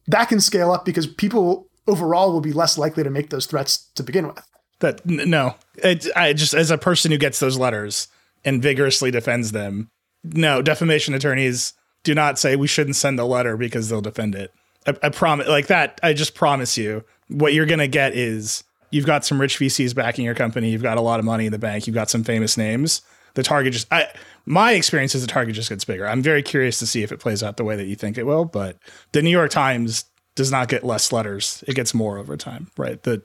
[0.08, 3.76] That can scale up because people overall will be less likely to make those threats
[3.94, 4.44] to begin with.
[4.80, 8.08] That no, it, I just as a person who gets those letters
[8.44, 9.90] and vigorously defends them,
[10.22, 14.52] no defamation attorneys do not say we shouldn't send a letter because they'll defend it.
[14.86, 15.98] I, I promise, like that.
[16.02, 20.24] I just promise you, what you're gonna get is you've got some rich VCs backing
[20.24, 20.70] your company.
[20.70, 21.86] You've got a lot of money in the bank.
[21.86, 23.02] You've got some famous names.
[23.34, 24.06] The target just, I,
[24.46, 26.06] my experience is the target just gets bigger.
[26.06, 28.26] I'm very curious to see if it plays out the way that you think it
[28.26, 28.44] will.
[28.44, 28.78] But
[29.10, 30.04] the New York Times
[30.36, 33.02] does not get less letters; it gets more over time, right?
[33.02, 33.22] The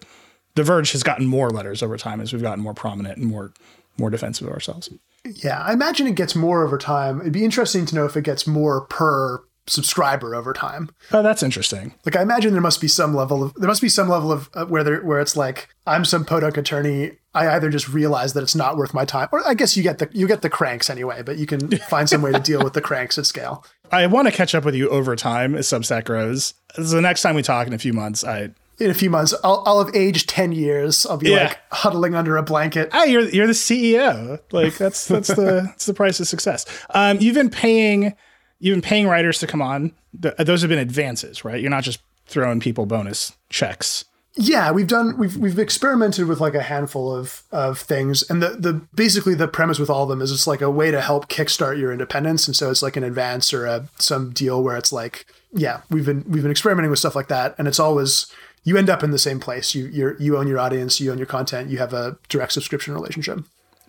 [0.60, 3.54] The Verge has gotten more letters over time as we've gotten more prominent and more
[3.98, 4.90] more defensive of ourselves.
[5.24, 7.22] Yeah, I imagine it gets more over time.
[7.22, 10.90] It'd be interesting to know if it gets more per subscriber over time.
[11.14, 11.94] Oh, that's interesting.
[12.06, 14.50] Like I imagine there must be some level of there must be some level of
[14.54, 17.14] uh, where there where it's like I'm some podunk attorney.
[17.34, 20.00] I either just realize that it's not worth my time, or I guess you get
[20.00, 21.22] the you get the cranks anyway.
[21.22, 23.66] But you can find some way to deal with the cranks at scale.
[23.94, 26.54] I want to catch up with you over time as Substack grows.
[26.76, 29.34] So the next time we talk in a few months, I in a few months,
[29.44, 31.06] I'll, I'll have aged ten years.
[31.06, 31.48] I'll be yeah.
[31.48, 32.90] like huddling under a blanket.
[32.94, 34.40] Ah, you're you're the CEO.
[34.52, 36.66] Like that's that's the that's the price of success.
[36.92, 38.16] Um, you've been paying
[38.60, 39.94] you've been paying writers to come on.
[40.14, 41.62] those have been advances, right?
[41.62, 44.06] You're not just throwing people bonus checks.
[44.36, 48.50] Yeah, we've done we've we've experimented with like a handful of of things, and the
[48.50, 51.28] the basically the premise with all of them is it's like a way to help
[51.28, 54.94] kickstart your independence, and so it's like an advance or a some deal where it's
[54.94, 58.32] like yeah we've been we've been experimenting with stuff like that, and it's always
[58.64, 59.74] you end up in the same place.
[59.76, 62.94] You you you own your audience, you own your content, you have a direct subscription
[62.94, 63.40] relationship.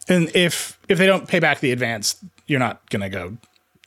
[0.08, 3.36] And if if they don't pay back the advance, you're not gonna go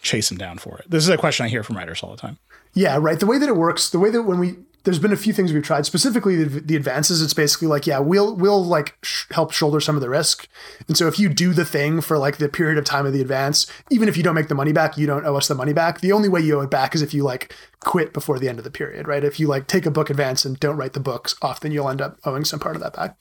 [0.02, 0.89] chase them down for it.
[0.89, 2.38] This is a question I hear from writers all the time.
[2.74, 3.19] Yeah, right.
[3.19, 5.54] The way that it works, the way that when we there's been a few things
[5.54, 5.86] we've tried.
[5.86, 9.96] Specifically the, the advances it's basically like yeah we'll we'll like sh- help shoulder some
[9.96, 10.48] of the risk.
[10.88, 13.22] And so if you do the thing for like the period of time of the
[13.22, 15.74] advance even if you don't make the money back you don't owe us the money
[15.74, 16.02] back.
[16.02, 18.60] The only way you owe it back is if you like quit before the end
[18.60, 19.24] of the period right?
[19.24, 22.02] If you like take a book advance and don't write the books often you'll end
[22.02, 23.17] up owing some part of that back.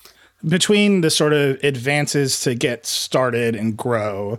[0.47, 4.39] Between the sort of advances to get started and grow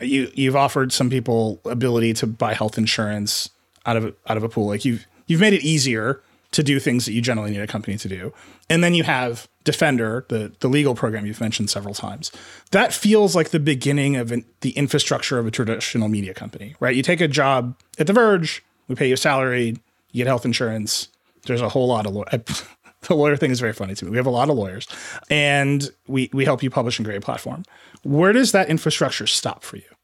[0.00, 3.50] you you've offered some people ability to buy health insurance
[3.86, 4.66] out of out of a pool.
[4.66, 6.20] Like you've you've made it easier
[6.54, 8.32] to do things that you generally need a company to do.
[8.70, 12.30] And then you have Defender, the the legal program you've mentioned several times.
[12.70, 16.94] That feels like the beginning of an, the infrastructure of a traditional media company, right?
[16.94, 19.78] You take a job at The Verge, we pay you a salary,
[20.12, 21.08] you get health insurance.
[21.46, 22.24] There's a whole lot of law-
[23.08, 24.10] the lawyer thing is very funny to me.
[24.10, 24.86] We have a lot of lawyers,
[25.30, 27.64] and we we help you publish and create a platform.
[28.02, 29.94] Where does that infrastructure stop for you?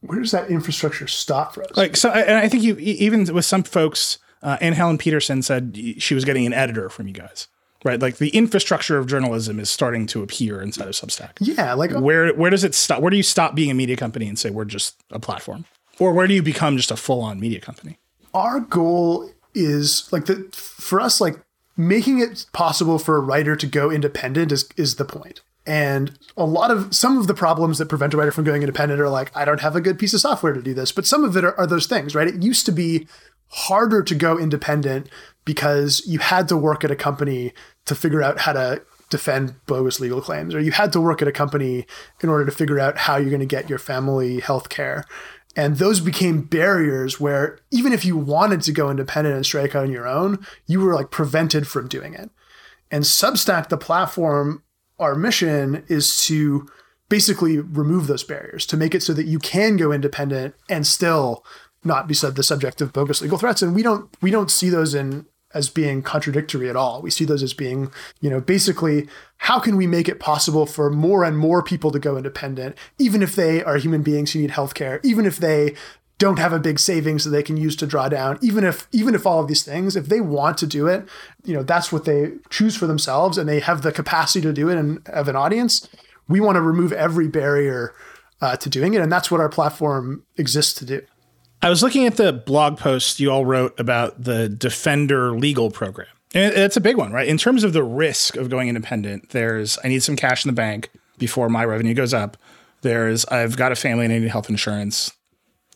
[0.00, 1.76] Where does that infrastructure stop for us?
[1.76, 5.78] Like so, and I think you even with some folks, uh, Anne Helen Petersen said
[5.98, 7.48] she was getting an editor from you guys
[7.84, 8.00] right?
[8.00, 11.32] Like the infrastructure of journalism is starting to appear inside of Substack.
[11.40, 13.00] Yeah, like where where does it stop?
[13.00, 15.64] Where do you stop being a media company and say we're just a platform,
[15.98, 17.98] or where do you become just a full on media company?
[18.34, 21.40] Our goal is like the for us like
[21.76, 25.40] making it possible for a writer to go independent is is the point.
[25.66, 29.00] And a lot of some of the problems that prevent a writer from going independent
[29.00, 30.90] are like, I don't have a good piece of software to do this.
[30.90, 32.26] But some of it are, are those things, right?
[32.26, 33.06] It used to be
[33.50, 35.08] harder to go independent
[35.44, 37.52] because you had to work at a company
[37.86, 41.28] to figure out how to defend bogus legal claims, or you had to work at
[41.28, 41.84] a company
[42.22, 45.04] in order to figure out how you're going to get your family health care.
[45.56, 49.90] And those became barriers where even if you wanted to go independent and strike on
[49.90, 52.30] your own, you were like prevented from doing it.
[52.90, 54.62] And Substack, the platform,
[55.00, 56.68] our mission is to
[57.08, 61.44] basically remove those barriers, to make it so that you can go independent and still
[61.84, 63.62] not be the subject of bogus legal threats.
[63.62, 67.02] And we don't we don't see those in as being contradictory at all.
[67.02, 67.90] We see those as being,
[68.20, 71.98] you know, basically how can we make it possible for more and more people to
[71.98, 75.74] go independent, even if they are human beings who need healthcare, even if they
[76.18, 79.14] don't have a big savings that they can use to draw down, even if even
[79.14, 81.08] if all of these things, if they want to do it,
[81.44, 84.68] you know, that's what they choose for themselves and they have the capacity to do
[84.68, 85.88] it and have an audience.
[86.28, 87.94] We want to remove every barrier
[88.40, 89.00] uh, to doing it.
[89.00, 91.02] And that's what our platform exists to do.
[91.62, 96.08] I was looking at the blog post you all wrote about the Defender legal program.
[96.32, 97.28] And it's a big one, right?
[97.28, 100.54] In terms of the risk of going independent, there's I need some cash in the
[100.54, 102.36] bank before my revenue goes up.
[102.82, 105.12] There's I've got a family and I need health insurance.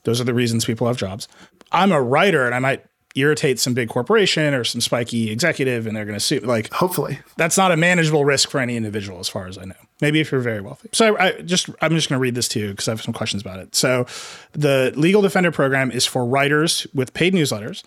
[0.05, 1.29] Those are the reasons people have jobs.
[1.73, 5.97] I'm a writer and I might irritate some big corporation or some spiky executive and
[5.97, 6.41] they're going to sue.
[6.41, 9.75] Like, hopefully, that's not a manageable risk for any individual, as far as I know.
[10.05, 10.91] Maybe if you're very wealthy.
[10.93, 13.03] So I, I just I'm just going to read this to you because I have
[13.03, 13.75] some questions about it.
[13.75, 14.07] So
[14.53, 17.83] the Legal Defender program is for writers with paid newsletters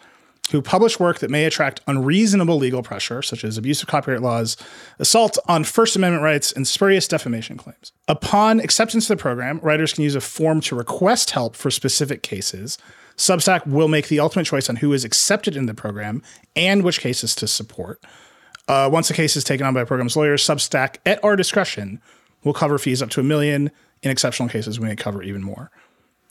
[0.52, 4.56] who publish work that may attract unreasonable legal pressure, such as abuse of copyright laws,
[4.98, 7.92] assault on First Amendment rights, and spurious defamation claims.
[8.08, 12.24] Upon acceptance of the program, writers can use a form to request help for specific
[12.24, 12.78] cases
[13.18, 16.22] Substack will make the ultimate choice on who is accepted in the program
[16.56, 18.04] and which cases to support.
[18.68, 22.02] Uh, once a case is taken on by a program's lawyers, Substack, at our discretion,
[22.44, 23.72] will cover fees up to a million.
[24.04, 25.72] In exceptional cases, we may cover even more.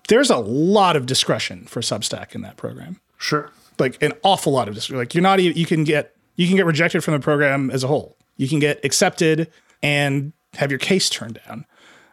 [0.09, 3.01] There's a lot of discretion for Substack in that program.
[3.18, 3.51] Sure.
[3.79, 4.99] Like an awful lot of discretion.
[4.99, 7.83] Like you're not even, you can get you can get rejected from the program as
[7.83, 8.16] a whole.
[8.37, 9.51] You can get accepted
[9.83, 11.64] and have your case turned down.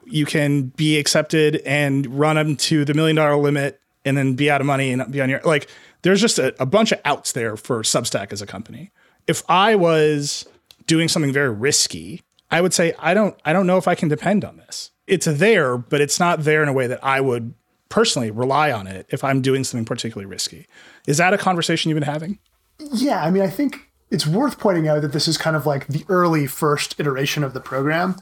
[0.06, 4.50] You can be accepted and run them to the million dollar limit and then be
[4.50, 5.68] out of money and be on your like
[6.02, 8.92] there's just a, a bunch of outs there for Substack as a company.
[9.28, 10.46] If I was
[10.88, 14.10] doing something very risky, I would say I don't I don't know if I can
[14.10, 14.92] depend on this.
[15.08, 17.54] It's there, but it's not there in a way that I would
[17.90, 20.68] personally rely on it if I'm doing something particularly risky.
[21.08, 22.40] Is that a conversation you've been having?
[22.92, 25.88] Yeah, I mean, I think it's worth pointing out that this is kind of like
[25.88, 28.16] the early first iteration of the program.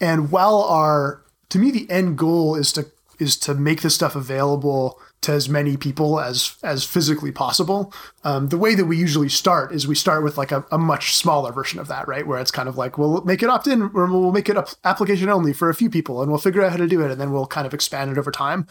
[0.00, 2.86] And while our to me the end goal is to
[3.18, 7.92] is to make this stuff available to as many people as as physically possible.
[8.24, 11.14] Um, the way that we usually start is we start with like a, a, much
[11.16, 12.26] smaller version of that, right?
[12.26, 15.28] Where it's kind of like we'll make it opt in, or we'll make it application
[15.28, 17.32] only for a few people, and we'll figure out how to do it, and then
[17.32, 18.66] we'll kind of expand it over time.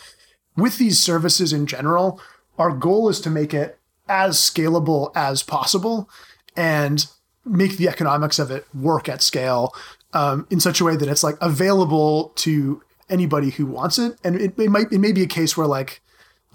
[0.55, 2.19] With these services in general,
[2.57, 3.77] our goal is to make it
[4.09, 6.09] as scalable as possible
[6.55, 7.05] and
[7.45, 9.73] make the economics of it work at scale
[10.13, 14.17] um, in such a way that it's like available to anybody who wants it.
[14.23, 16.01] And it, it might it may be a case where like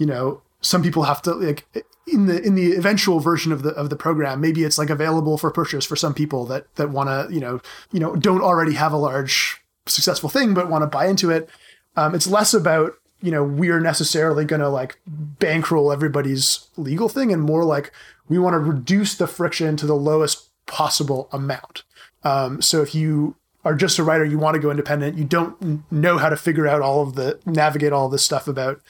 [0.03, 1.65] you know some people have to like
[2.09, 5.39] in the in the eventual version of the of the program maybe it's like available
[5.39, 7.61] for purchase for some people that that want to you know
[7.93, 11.49] you know don't already have a large successful thing but want to buy into it.
[11.97, 17.33] Um, it's less about you know we're necessarily going to like bankroll everybody's legal thing
[17.33, 17.93] and more like
[18.29, 21.85] we want to reduce the friction to the lowest possible amount.
[22.25, 25.91] Um, so if you are just a writer you want to go independent you don't
[25.93, 28.81] know how to figure out all of the navigate all of this stuff about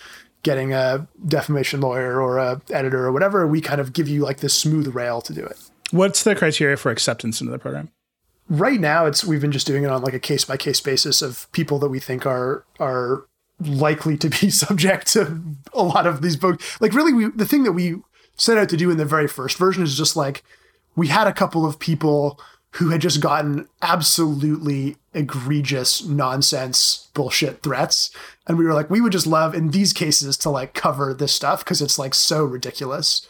[0.42, 4.38] getting a defamation lawyer or a editor or whatever, we kind of give you like
[4.38, 5.58] this smooth rail to do it.
[5.90, 7.90] What's the criteria for acceptance into the program?
[8.48, 11.22] Right now, it's we've been just doing it on like a case by case basis
[11.22, 13.26] of people that we think are are
[13.60, 15.40] likely to be subject to
[15.72, 16.80] a lot of these books.
[16.80, 17.96] Like really, we the thing that we
[18.36, 20.42] set out to do in the very first version is just like
[20.96, 22.40] we had a couple of people
[22.72, 28.10] who had just gotten absolutely egregious nonsense bullshit threats.
[28.46, 31.32] And we were like we would just love in these cases to like cover this
[31.32, 33.26] stuff because it's like so ridiculous.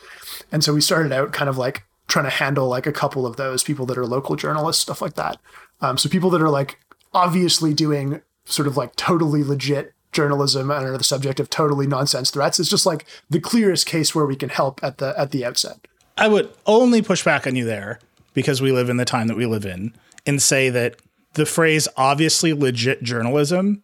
[0.50, 3.36] And so we started out kind of like trying to handle like a couple of
[3.36, 5.38] those people that are local journalists stuff like that.
[5.80, 6.78] Um, so people that are like
[7.14, 12.30] obviously doing sort of like totally legit journalism and are the subject of totally nonsense
[12.30, 15.44] threats is just like the clearest case where we can help at the at the
[15.44, 15.86] outset.
[16.16, 17.98] I would only push back on you there
[18.34, 19.94] because we live in the time that we live in
[20.26, 20.96] and say that
[21.34, 23.82] the phrase obviously legit journalism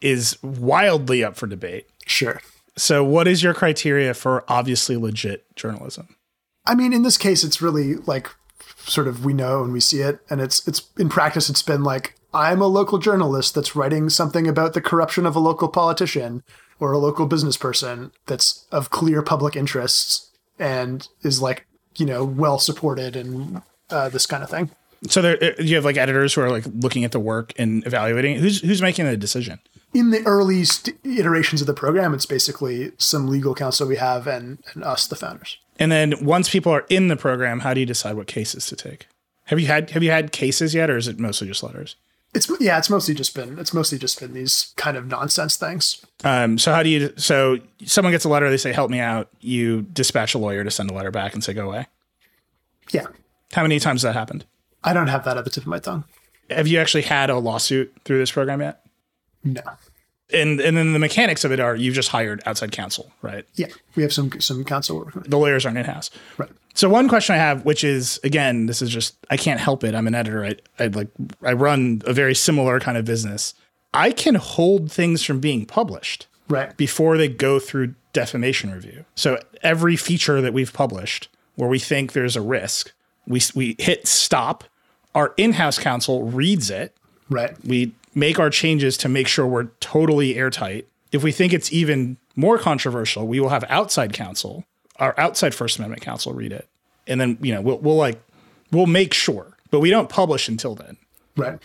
[0.00, 1.88] is wildly up for debate.
[2.06, 2.40] Sure.
[2.76, 6.16] So, what is your criteria for obviously legit journalism?
[6.66, 8.30] I mean, in this case, it's really like
[8.78, 11.82] sort of we know and we see it, and it's it's in practice, it's been
[11.82, 16.42] like I'm a local journalist that's writing something about the corruption of a local politician
[16.78, 22.24] or a local business person that's of clear public interests and is like you know
[22.24, 24.70] well supported and uh, this kind of thing.
[25.08, 27.86] So there, uh, you have like editors who are like looking at the work and
[27.86, 28.36] evaluating.
[28.36, 29.60] Who's who's making the decision?
[29.94, 34.26] In the early st- iterations of the program, it's basically some legal counsel we have
[34.26, 35.58] and, and us, the founders.
[35.78, 38.76] And then once people are in the program, how do you decide what cases to
[38.76, 39.06] take?
[39.46, 41.96] Have you had have you had cases yet, or is it mostly just letters?
[42.34, 46.04] It's yeah, it's mostly just been it's mostly just been these kind of nonsense things.
[46.22, 49.28] Um, so how do you so someone gets a letter, they say help me out,
[49.40, 51.86] you dispatch a lawyer to send a letter back and say go away.
[52.92, 53.06] Yeah.
[53.52, 54.44] How many times has that happened?
[54.82, 56.04] I don't have that at the tip of my tongue.
[56.50, 58.84] Have you actually had a lawsuit through this program yet?
[59.44, 59.62] No.
[60.32, 63.44] And and then the mechanics of it are you've just hired outside counsel, right?
[63.54, 63.66] Yeah,
[63.96, 65.24] we have some some counsel work.
[65.24, 66.50] The lawyers aren't in house, right?
[66.74, 69.94] So one question I have, which is again, this is just I can't help it.
[69.94, 70.44] I'm an editor.
[70.44, 71.08] I I like
[71.42, 73.54] I run a very similar kind of business.
[73.92, 79.04] I can hold things from being published, right, before they go through defamation review.
[79.16, 82.92] So every feature that we've published where we think there's a risk,
[83.30, 84.64] we we hit stop.
[85.14, 86.94] Our in-house counsel reads it.
[87.30, 87.56] Right.
[87.64, 92.16] We make our changes to make sure we're totally airtight if we think it's even
[92.36, 94.64] more controversial, we will have outside counsel,
[94.96, 96.68] our outside First Amendment counsel read it.
[97.06, 98.20] And then, you know, we'll, we'll like,
[98.70, 100.96] we'll make sure, but we don't publish until then.
[101.36, 101.58] Right.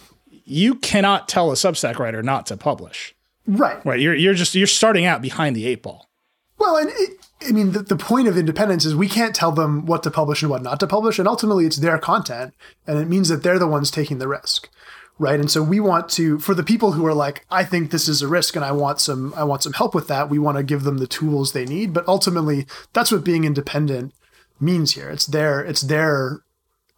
[0.45, 3.13] You cannot tell a Substack writer not to publish.
[3.47, 3.84] Right.
[3.86, 3.99] Right.
[3.99, 6.09] You're, you're just, you're starting out behind the eight ball.
[6.57, 9.86] Well, and it, I mean, the, the point of independence is we can't tell them
[9.86, 11.19] what to publish and what not to publish.
[11.19, 12.53] And ultimately, it's their content.
[12.88, 14.69] And it means that they're the ones taking the risk.
[15.17, 15.39] Right.
[15.39, 18.21] And so we want to, for the people who are like, I think this is
[18.21, 20.63] a risk and I want some, I want some help with that, we want to
[20.63, 21.93] give them the tools they need.
[21.93, 24.13] But ultimately, that's what being independent
[24.59, 25.09] means here.
[25.09, 26.41] It's their, it's their,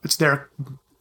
[0.03, 0.49] it's their,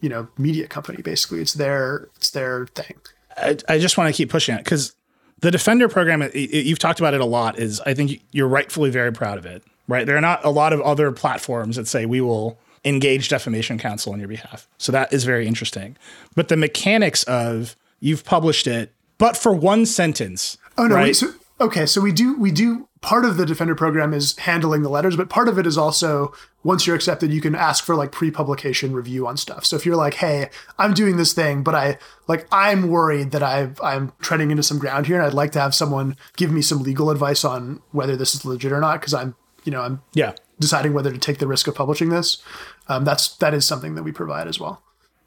[0.01, 1.41] you know, media company, basically.
[1.41, 2.97] It's their, it's their thing.
[3.37, 4.95] I, I just want to keep pushing it because
[5.41, 8.49] the Defender program, it, it, you've talked about it a lot, is I think you're
[8.49, 10.07] rightfully very proud of it, right?
[10.07, 14.13] There are not a lot of other platforms that say we will engage defamation counsel
[14.13, 14.69] on your behalf.
[14.79, 15.97] So that is very interesting.
[16.35, 20.57] But the mechanics of you've published it, but for one sentence.
[20.79, 21.05] Oh no, right?
[21.05, 24.83] wait, so, okay, so we do we do part of the defender program is handling
[24.83, 26.35] the letters, but part of it is also
[26.65, 29.65] once you're accepted, you can ask for like pre-publication review on stuff.
[29.65, 33.45] So if you're like, hey, I'm doing this thing, but I like I'm worried that
[33.45, 36.63] I I'm treading into some ground here, and I'd like to have someone give me
[36.63, 40.03] some legal advice on whether this is legit or not, because I'm you know I'm
[40.13, 42.43] yeah deciding whether to take the risk of publishing this.
[42.89, 44.83] Um, that's that is something that we provide as well.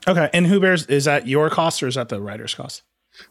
[0.06, 2.84] Okay, and who bears is that your cost or is that the writer's cost?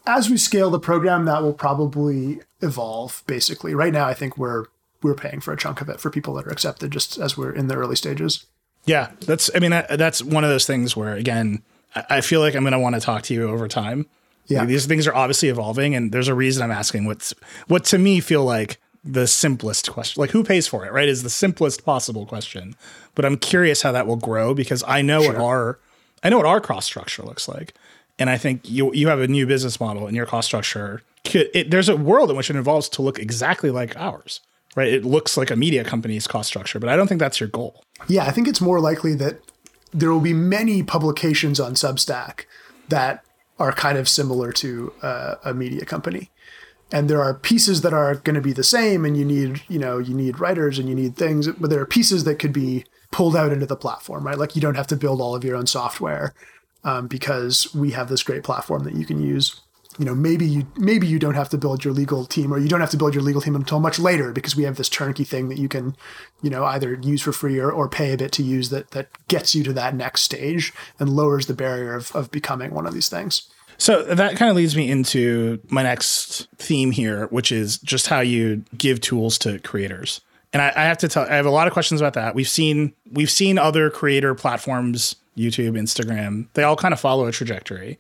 [0.06, 3.22] As we scale the program, that will probably evolve.
[3.26, 4.66] Basically, right now, I think we're
[5.02, 7.52] we're paying for a chunk of it for people that are accepted, just as we're
[7.52, 8.46] in the early stages.
[8.84, 9.50] Yeah, that's.
[9.54, 11.62] I mean, that, that's one of those things where again,
[11.94, 14.06] I, feel like I'm going to want to talk to you over time.
[14.46, 17.34] Yeah, Like, these things are obviously evolving, and there's a reason I'm asking what's
[17.66, 20.20] what to me feel like the simplest question.
[20.20, 20.92] Like, who pays for it?
[20.92, 22.74] Right, is the simplest possible question.
[23.14, 25.78] But I'm curious how that will grow because I know what our
[26.22, 27.74] I know what our cost structure looks like,
[28.18, 31.50] and I think you you have a new business model, and your cost structure could.
[31.54, 34.40] It, there's a world in which it evolves to look exactly like ours.
[34.76, 37.48] Right, it looks like a media company's cost structure, but I don't think that's your
[37.48, 37.82] goal.
[38.06, 39.40] Yeah, I think it's more likely that
[39.92, 42.44] there will be many publications on Substack
[42.88, 43.24] that
[43.58, 46.30] are kind of similar to uh, a media company.
[46.92, 49.78] And there are pieces that are going to be the same, and you need, you
[49.78, 52.84] know, you need writers and you need things, but there are pieces that could be
[53.10, 54.38] pulled out into the platform, right?
[54.38, 56.34] Like you don't have to build all of your own software
[56.84, 59.60] um, because we have this great platform that you can use.
[59.98, 62.68] You know, maybe you maybe you don't have to build your legal team, or you
[62.68, 65.24] don't have to build your legal team until much later because we have this turnkey
[65.24, 65.96] thing that you can,
[66.40, 69.08] you know, either use for free or, or pay a bit to use that that
[69.26, 72.94] gets you to that next stage and lowers the barrier of of becoming one of
[72.94, 73.48] these things.
[73.78, 78.20] So that kind of leads me into my next theme here, which is just how
[78.20, 80.20] you give tools to creators.
[80.52, 82.34] And I, I have to tell, I have a lot of questions about that.
[82.34, 87.32] We've seen we've seen other creator platforms, YouTube, Instagram, they all kind of follow a
[87.32, 87.98] trajectory.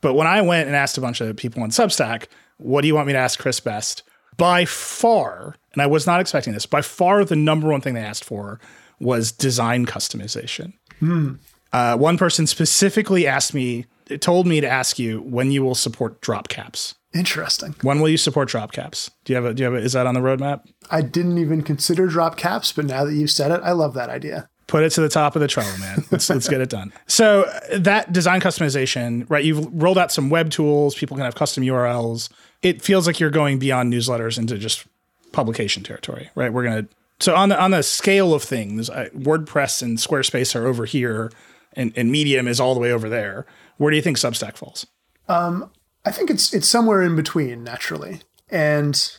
[0.00, 2.26] But when I went and asked a bunch of people on Substack,
[2.58, 4.02] what do you want me to ask Chris Best?
[4.36, 8.00] By far, and I was not expecting this, by far the number one thing they
[8.00, 8.60] asked for
[9.00, 10.74] was design customization.
[11.72, 13.86] Uh, one person specifically asked me,
[14.20, 16.94] told me to ask you when you will support drop caps.
[17.14, 17.74] Interesting.
[17.80, 19.10] When will you support drop caps?
[19.24, 20.60] Do you have a, do you have a, is that on the roadmap?
[20.90, 24.10] I didn't even consider drop caps, but now that you've said it, I love that
[24.10, 24.48] idea.
[24.66, 26.04] Put it to the top of the Trello, man.
[26.10, 26.92] Let's, let's get it done.
[27.06, 29.44] So uh, that design customization, right?
[29.44, 30.94] You've rolled out some web tools.
[30.94, 32.28] People can have custom URLs.
[32.62, 34.84] It feels like you're going beyond newsletters into just
[35.32, 36.52] publication territory, right?
[36.52, 36.88] We're gonna
[37.20, 41.30] so on the on the scale of things, uh, WordPress and Squarespace are over here,
[41.74, 43.46] and, and Medium is all the way over there.
[43.76, 44.86] Where do you think Substack falls?
[46.04, 48.20] I think it's it's somewhere in between naturally.
[48.48, 49.18] And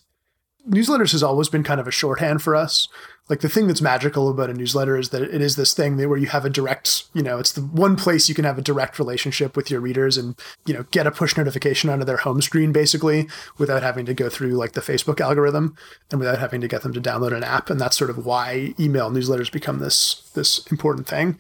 [0.70, 2.88] newsletters has always been kind of a shorthand for us.
[3.30, 6.18] Like the thing that's magical about a newsletter is that it is this thing where
[6.18, 9.00] you have a direct, you know, it's the one place you can have a direct
[9.00, 12.72] relationship with your readers and, you know, get a push notification onto their home screen
[12.72, 15.76] basically without having to go through like the Facebook algorithm
[16.10, 17.70] and without having to get them to download an app.
[17.70, 21.38] And that's sort of why email newsletters become this this important thing.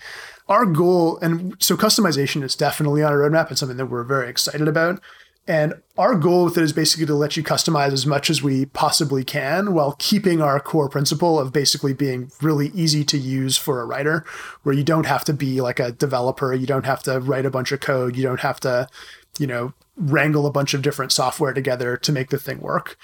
[0.50, 3.50] Our goal, and so customization is definitely on our roadmap.
[3.50, 5.02] and something that we're very excited about.
[5.48, 8.66] And our goal with it is basically to let you customize as much as we
[8.66, 13.80] possibly can while keeping our core principle of basically being really easy to use for
[13.80, 14.26] a writer,
[14.64, 17.50] where you don't have to be like a developer, you don't have to write a
[17.50, 18.90] bunch of code, you don't have to,
[19.40, 22.98] you know, wrangle a bunch of different software together to make the thing work.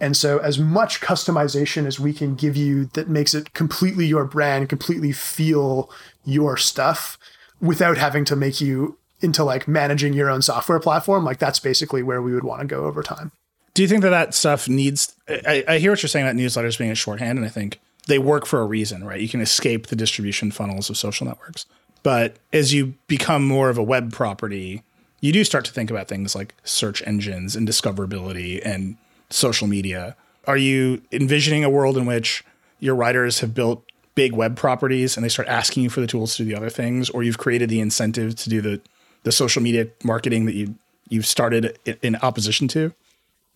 [0.00, 4.24] And so, as much customization as we can give you that makes it completely your
[4.24, 5.90] brand, completely feel
[6.24, 7.18] your stuff
[7.60, 12.02] without having to make you into like managing your own software platform, like that's basically
[12.02, 13.32] where we would want to go over time.
[13.74, 15.14] Do you think that that stuff needs?
[15.28, 18.18] I, I hear what you're saying about newsletters being a shorthand, and I think they
[18.18, 19.20] work for a reason, right?
[19.20, 21.66] You can escape the distribution funnels of social networks.
[22.02, 24.82] But as you become more of a web property,
[25.20, 28.96] you do start to think about things like search engines and discoverability and
[29.28, 30.16] social media.
[30.46, 32.42] Are you envisioning a world in which
[32.78, 36.36] your writers have built big web properties and they start asking you for the tools
[36.36, 38.80] to do the other things, or you've created the incentive to do the
[39.22, 40.74] the social media marketing that you
[41.08, 42.92] you've started in opposition to?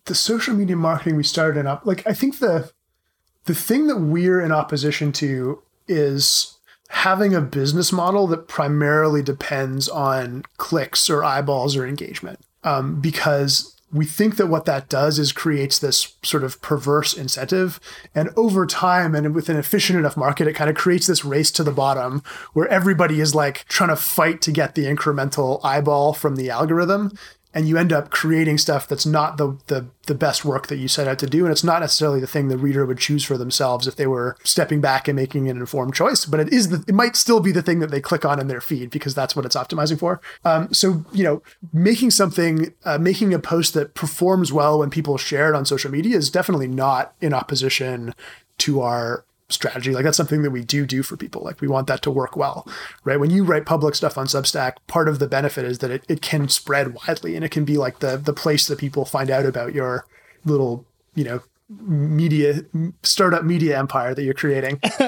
[0.05, 2.71] The social media marketing we started in up like I think the
[3.45, 6.57] the thing that we're in opposition to is
[6.89, 12.39] having a business model that primarily depends on clicks or eyeballs or engagement.
[12.63, 17.79] Um, because we think that what that does is creates this sort of perverse incentive.
[18.13, 21.51] And over time and with an efficient enough market, it kind of creates this race
[21.51, 22.21] to the bottom
[22.53, 27.17] where everybody is like trying to fight to get the incremental eyeball from the algorithm
[27.55, 30.87] and you end up creating stuff that's not the, the the best work that you
[30.87, 31.45] set out to do.
[31.45, 34.37] And it's not necessarily the thing the reader would choose for themselves if they were
[34.43, 37.51] stepping back and making an informed choice but it is the, it might still be
[37.51, 40.21] the thing that they click on in their feed because that's what it's optimizing for.
[40.43, 41.41] Um, so you know
[41.71, 45.89] making something uh, making a post that performs well when people share it on social
[45.89, 48.13] media is definitely not in opposition
[48.57, 49.93] to our strategy.
[49.93, 51.43] Like that's something that we do do for people.
[51.43, 52.67] Like we want that to work well,
[53.03, 53.19] right?
[53.19, 56.21] When you write public stuff on Substack, part of the benefit is that it, it
[56.21, 59.45] can spread widely and it can be like the the place that people find out
[59.45, 60.05] about your
[60.45, 62.61] little, you know, media
[63.03, 64.79] startup media empire that you're creating.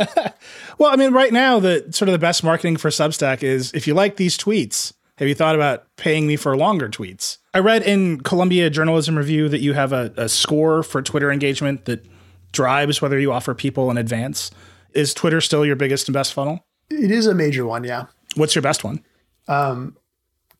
[0.77, 3.87] well, I mean, right now the sort of the best marketing for Substack is if
[3.87, 7.37] you like these tweets, have you thought about paying me for longer tweets?
[7.53, 11.85] I read in Columbia Journalism Review that you have a, a score for Twitter engagement
[11.85, 12.05] that
[12.51, 14.51] drives whether you offer people in advance.
[14.93, 16.65] Is Twitter still your biggest and best funnel?
[16.89, 18.05] It is a major one, yeah.
[18.35, 19.03] What's your best one?
[19.47, 19.97] Um,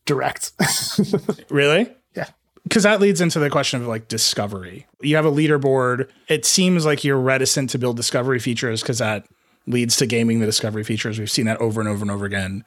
[0.04, 0.52] direct.
[1.50, 1.92] really?
[2.14, 2.26] Yeah.
[2.64, 4.86] Because that leads into the question of like discovery.
[5.00, 6.08] You have a leaderboard.
[6.28, 9.26] It seems like you're reticent to build discovery features because that
[9.66, 11.18] leads to gaming the discovery features.
[11.18, 12.64] We've seen that over and over and over again.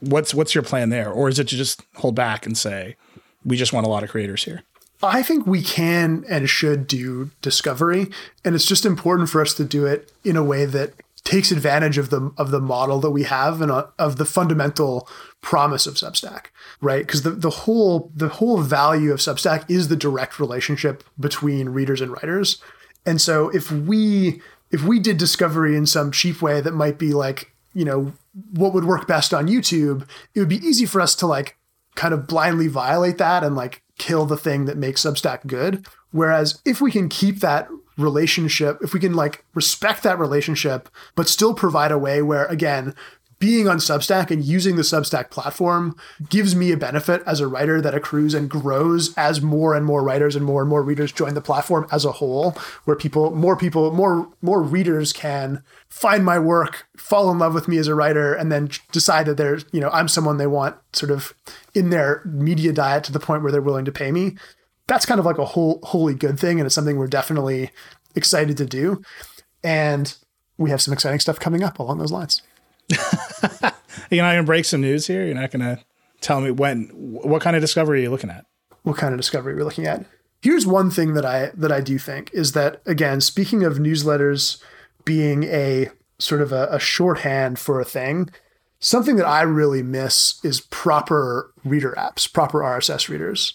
[0.00, 2.96] What's what's your plan there, or is it to just hold back and say
[3.44, 4.62] we just want a lot of creators here?
[5.02, 8.08] I think we can and should do discovery,
[8.44, 10.92] and it's just important for us to do it in a way that
[11.24, 15.08] takes advantage of the of the model that we have and uh, of the fundamental
[15.40, 16.46] promise of Substack,
[16.80, 17.06] right?
[17.06, 22.00] Because the, the whole the whole value of Substack is the direct relationship between readers
[22.00, 22.60] and writers.
[23.06, 24.40] And so if we
[24.70, 28.12] if we did discovery in some cheap way that might be like, you know,
[28.52, 31.56] what would work best on YouTube, it would be easy for us to like
[31.96, 35.86] kind of blindly violate that and like kill the thing that makes Substack good.
[36.10, 41.28] Whereas if we can keep that relationship, if we can like respect that relationship, but
[41.28, 42.94] still provide a way where, again,
[43.40, 45.96] being on Substack and using the Substack platform
[46.28, 50.04] gives me a benefit as a writer that accrues and grows as more and more
[50.04, 52.52] writers and more and more readers join the platform as a whole,
[52.84, 57.66] where people, more people, more more readers can find my work, fall in love with
[57.66, 60.76] me as a writer, and then decide that they're, you know, I'm someone they want
[60.92, 61.32] sort of
[61.74, 64.36] in their media diet to the point where they're willing to pay me.
[64.86, 67.70] That's kind of like a whole wholly good thing, and it's something we're definitely
[68.14, 69.02] excited to do.
[69.64, 70.14] And
[70.58, 72.42] we have some exciting stuff coming up along those lines.
[74.10, 75.24] You're not going to break some news here.
[75.24, 75.82] You're not going to
[76.20, 76.88] tell me when.
[76.94, 78.44] What kind of discovery are you looking at?
[78.82, 80.04] What kind of discovery we're looking at?
[80.42, 84.62] Here's one thing that I that I do think is that again, speaking of newsletters
[85.04, 88.30] being a sort of a, a shorthand for a thing,
[88.78, 93.54] something that I really miss is proper reader apps, proper RSS readers.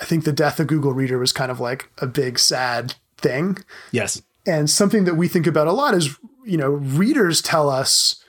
[0.00, 3.58] I think the death of Google Reader was kind of like a big sad thing.
[3.92, 4.20] Yes.
[4.44, 8.22] And something that we think about a lot is, you know, readers tell us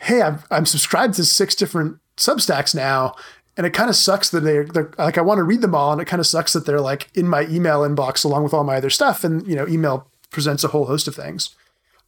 [0.00, 3.14] hey, I'm, I'm subscribed to six different Substacks now.
[3.56, 5.92] And it kind of sucks that they're, they're like, I want to read them all.
[5.92, 8.64] And it kind of sucks that they're like in my email inbox along with all
[8.64, 9.24] my other stuff.
[9.24, 11.54] And, you know, email presents a whole host of things.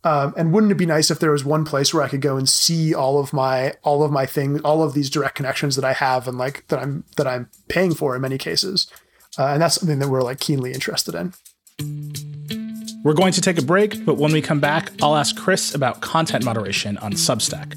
[0.04, 2.36] Um, and wouldn't it be nice if there was one place where I could go
[2.36, 5.84] and see all of my all of my things, all of these direct connections that
[5.84, 8.88] I have and like that I'm that I'm paying for in many cases,
[9.38, 12.31] uh, and that's something that we're like keenly interested in.
[13.04, 16.00] We're going to take a break, but when we come back, I'll ask Chris about
[16.00, 17.74] content moderation on Substack.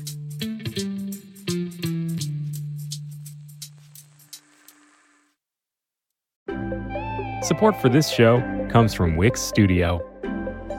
[7.44, 10.04] Support for this show comes from Wix Studio.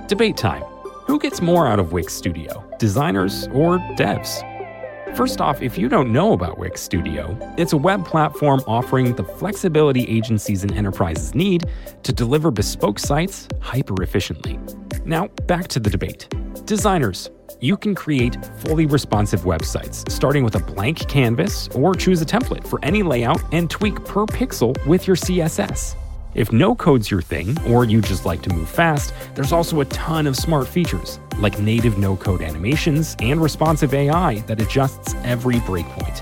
[0.06, 0.62] Debate time.
[1.06, 4.55] Who gets more out of Wix Studio, designers or devs?
[5.16, 9.24] First off, if you don't know about Wix Studio, it's a web platform offering the
[9.24, 11.64] flexibility agencies and enterprises need
[12.02, 14.58] to deliver bespoke sites hyper efficiently.
[15.06, 16.28] Now, back to the debate.
[16.66, 17.30] Designers,
[17.62, 22.66] you can create fully responsive websites, starting with a blank canvas or choose a template
[22.66, 25.96] for any layout and tweak per pixel with your CSS.
[26.36, 29.86] If no code's your thing, or you just like to move fast, there's also a
[29.86, 35.54] ton of smart features, like native no code animations and responsive AI that adjusts every
[35.60, 36.20] breakpoint.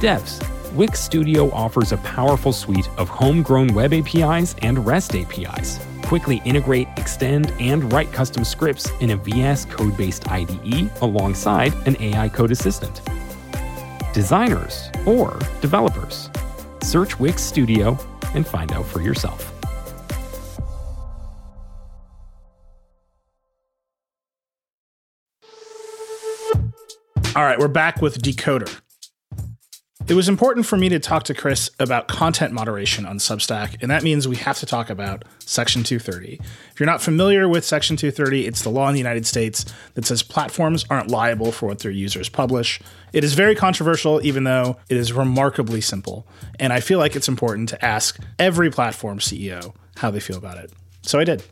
[0.00, 5.80] Devs, Wix Studio offers a powerful suite of homegrown web APIs and REST APIs.
[6.04, 11.96] quickly integrate, extend, and write custom scripts in a VS Code based IDE alongside an
[12.00, 13.02] AI code assistant.
[14.14, 16.30] Designers or developers,
[16.80, 17.98] search Wix Studio
[18.34, 19.52] and find out for yourself.
[27.36, 28.80] All right, we're back with Decoder.
[30.08, 33.90] It was important for me to talk to Chris about content moderation on Substack, and
[33.90, 36.40] that means we have to talk about Section 230.
[36.70, 40.06] If you're not familiar with Section 230, it's the law in the United States that
[40.06, 42.80] says platforms aren't liable for what their users publish.
[43.12, 46.24] It is very controversial, even though it is remarkably simple.
[46.60, 50.58] And I feel like it's important to ask every platform CEO how they feel about
[50.58, 50.70] it.
[51.02, 51.42] So I did.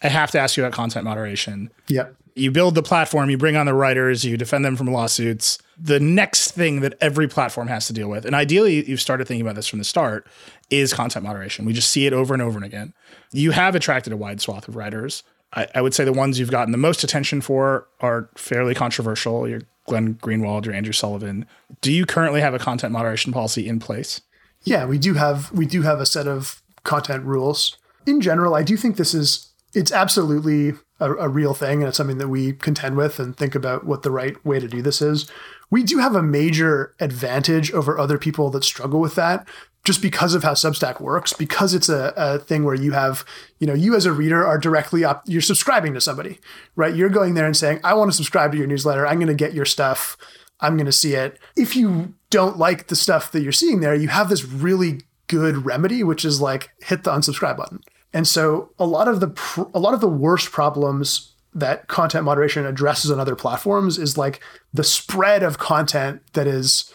[0.00, 1.70] I have to ask you about content moderation.
[1.88, 5.58] Yep you build the platform, you bring on the writers, you defend them from lawsuits.
[5.78, 9.42] The next thing that every platform has to deal with, and ideally you've started thinking
[9.42, 10.26] about this from the start,
[10.70, 11.64] is content moderation.
[11.64, 12.94] We just see it over and over and again.
[13.32, 15.22] You have attracted a wide swath of writers.
[15.52, 19.48] I, I would say the ones you've gotten the most attention for are fairly controversial.
[19.48, 21.46] Your Glenn Greenwald, your Andrew Sullivan.
[21.80, 24.20] Do you currently have a content moderation policy in place?
[24.62, 27.76] Yeah, we do have we do have a set of content rules.
[28.06, 31.98] In general, I do think this is it's absolutely a, a, real thing and it's
[31.98, 35.02] something that we contend with and think about what the right way to do this
[35.02, 35.30] is.
[35.70, 39.46] We do have a major advantage over other people that struggle with that
[39.86, 43.24] just because of how Substack works, because it's a, a thing where you have,
[43.60, 46.40] you know, you as a reader are directly up, you're subscribing to somebody,
[46.74, 46.94] right?
[46.94, 49.06] You're going there and saying, I want to subscribe to your newsletter.
[49.06, 50.16] I'm going to get your stuff.
[50.60, 51.38] I'm going to see it.
[51.56, 55.64] If you don't like the stuff that you're seeing there, you have this really good
[55.64, 57.80] remedy, which is like hit the unsubscribe button.
[58.12, 62.24] And so a lot of the pr- a lot of the worst problems that content
[62.24, 64.40] moderation addresses on other platforms is like
[64.72, 66.92] the spread of content that is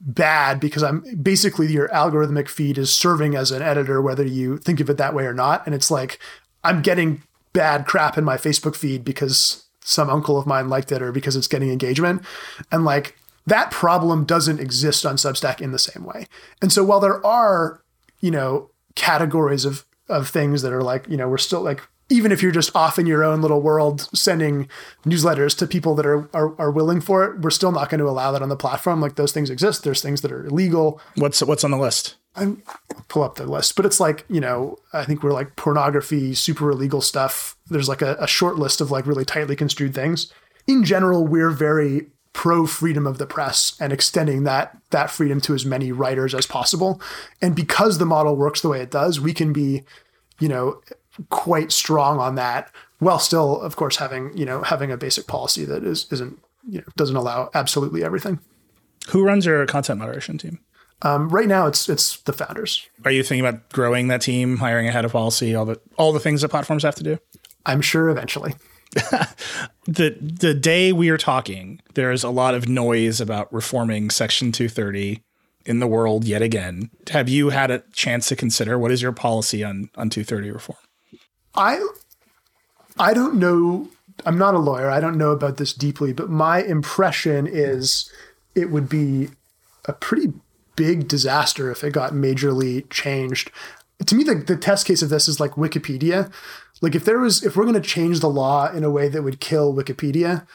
[0.00, 4.80] bad because I'm basically your algorithmic feed is serving as an editor whether you think
[4.80, 6.18] of it that way or not and it's like
[6.64, 7.22] I'm getting
[7.52, 11.36] bad crap in my Facebook feed because some uncle of mine liked it or because
[11.36, 12.22] it's getting engagement
[12.70, 13.16] and like
[13.46, 16.26] that problem doesn't exist on Substack in the same way.
[16.60, 17.80] And so while there are,
[18.20, 22.30] you know, categories of of things that are like, you know, we're still like, even
[22.30, 24.68] if you're just off in your own little world sending
[25.04, 28.08] newsletters to people that are, are, are willing for it, we're still not going to
[28.08, 29.00] allow that on the platform.
[29.00, 29.82] Like those things exist.
[29.82, 31.00] There's things that are illegal.
[31.16, 32.16] What's what's on the list?
[32.36, 32.54] I
[33.08, 36.70] pull up the list, but it's like you know, I think we're like pornography, super
[36.70, 37.56] illegal stuff.
[37.68, 40.32] There's like a, a short list of like really tightly construed things.
[40.66, 45.54] In general, we're very pro freedom of the press and extending that that freedom to
[45.54, 47.00] as many writers as possible.
[47.40, 49.84] And because the model works the way it does, we can be,
[50.38, 50.82] you know,
[51.30, 55.64] quite strong on that while still, of course, having, you know, having a basic policy
[55.64, 56.38] that is isn't,
[56.68, 58.38] you know, doesn't allow absolutely everything.
[59.10, 60.58] Who runs your content moderation team?
[61.02, 62.88] Um, right now, it's it's the founders.
[63.04, 66.12] Are you thinking about growing that team, hiring a head of policy, all the all
[66.12, 67.18] the things that platforms have to do?
[67.66, 68.54] I'm sure eventually.
[69.84, 75.22] the the day we are talking, there's a lot of noise about reforming Section 230
[75.66, 76.90] in the world yet again.
[77.10, 80.78] Have you had a chance to consider what is your policy on on 230 reform?
[81.56, 81.84] I
[82.98, 83.88] I don't know.
[84.24, 84.90] I'm not a lawyer.
[84.90, 88.10] I don't know about this deeply, but my impression is
[88.54, 89.28] it would be
[89.84, 90.32] a pretty
[90.74, 93.50] big disaster if it got majorly changed.
[94.04, 96.32] To me, the, the test case of this is like Wikipedia.
[96.80, 99.22] Like if there was if we're going to change the law in a way that
[99.22, 100.46] would kill Wikipedia,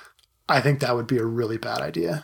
[0.48, 2.24] I think that would be a really bad idea.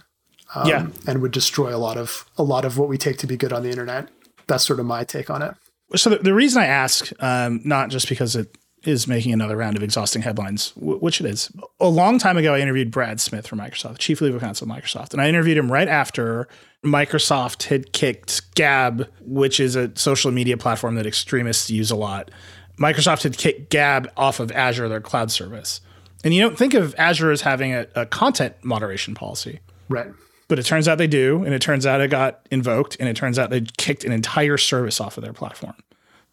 [0.55, 3.27] Um, yeah, and would destroy a lot of a lot of what we take to
[3.27, 4.09] be good on the internet.
[4.47, 5.55] That's sort of my take on it.
[5.95, 9.75] So the, the reason I ask, um, not just because it is making another round
[9.75, 11.51] of exhausting headlines, w- which it is.
[11.79, 15.13] A long time ago, I interviewed Brad Smith from Microsoft, chief legal counsel of Microsoft,
[15.13, 16.47] and I interviewed him right after
[16.85, 22.31] Microsoft had kicked Gab, which is a social media platform that extremists use a lot,
[22.79, 25.81] Microsoft had kicked Gab off of Azure, their cloud service.
[26.23, 29.59] And you don't think of Azure as having a, a content moderation policy.
[29.89, 30.07] Right.
[30.47, 31.43] But it turns out they do.
[31.43, 32.97] And it turns out it got invoked.
[32.99, 35.75] And it turns out they kicked an entire service off of their platform.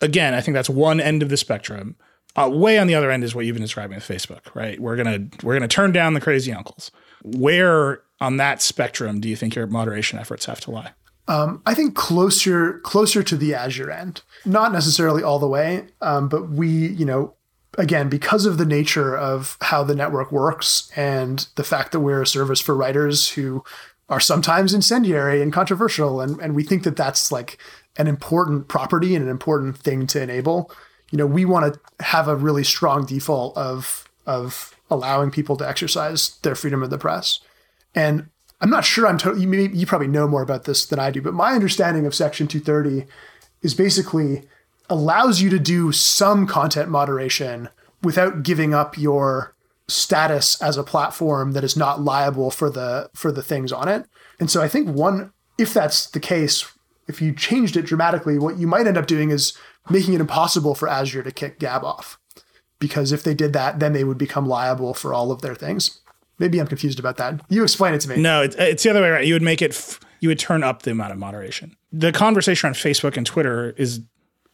[0.01, 1.97] Again, I think that's one end of the spectrum.
[2.37, 4.81] Uh, way on the other end is what you've been describing with Facebook, right?
[4.81, 6.91] We're gonna we're gonna turn down the crazy uncles.
[7.23, 10.93] Where on that spectrum do you think your moderation efforts have to lie?
[11.27, 16.29] Um, I think closer closer to the Azure end, not necessarily all the way, um,
[16.29, 17.35] but we, you know,
[17.79, 22.23] again because of the nature of how the network works and the fact that we're
[22.23, 23.65] a service for writers who
[24.09, 27.59] are sometimes incendiary and controversial, and and we think that that's like
[27.97, 30.71] an important property and an important thing to enable.
[31.15, 35.69] You know, we want to have a really strong default of of allowing people to
[35.69, 37.39] exercise their freedom of the press.
[37.95, 41.13] And I'm not sure I'm totally, you, you probably know more about this than I
[41.13, 43.07] do, but my understanding of Section 230
[43.63, 44.43] is basically
[44.91, 47.69] allows you to do some content moderation
[48.03, 49.55] without giving up your
[49.87, 54.05] status as a platform that is not liable for the for the things on it.
[54.41, 56.69] And so I think one if that's the case,
[57.07, 59.57] if you changed it dramatically, what you might end up doing is
[59.91, 62.19] making it impossible for Azure to kick Gab off.
[62.79, 66.01] Because if they did that, then they would become liable for all of their things.
[66.39, 67.41] Maybe I'm confused about that.
[67.49, 68.17] You explain it to me.
[68.17, 69.27] No, it's, it's the other way around.
[69.27, 71.77] You would make it, f- you would turn up the amount of moderation.
[71.93, 74.01] The conversation on Facebook and Twitter is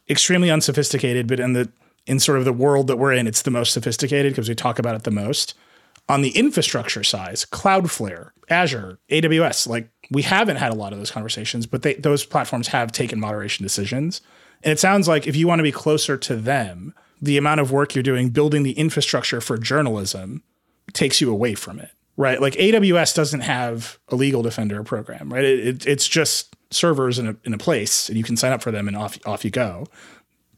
[0.09, 1.71] extremely unsophisticated, but in the
[2.07, 4.79] in sort of the world that we're in, it's the most sophisticated because we talk
[4.79, 5.53] about it the most.
[6.09, 11.11] On the infrastructure size, Cloudflare, Azure, AWS, like we haven't had a lot of those
[11.11, 14.21] conversations, but they, those platforms have taken moderation decisions.
[14.63, 17.71] And it sounds like if you want to be closer to them, the amount of
[17.71, 20.43] work you're doing building the infrastructure for journalism
[20.93, 22.41] takes you away from it, right?
[22.41, 25.43] Like AWS doesn't have a legal defender program, right?
[25.43, 28.61] It, it, it's just servers in a, in a place and you can sign up
[28.61, 29.85] for them and off, off you go,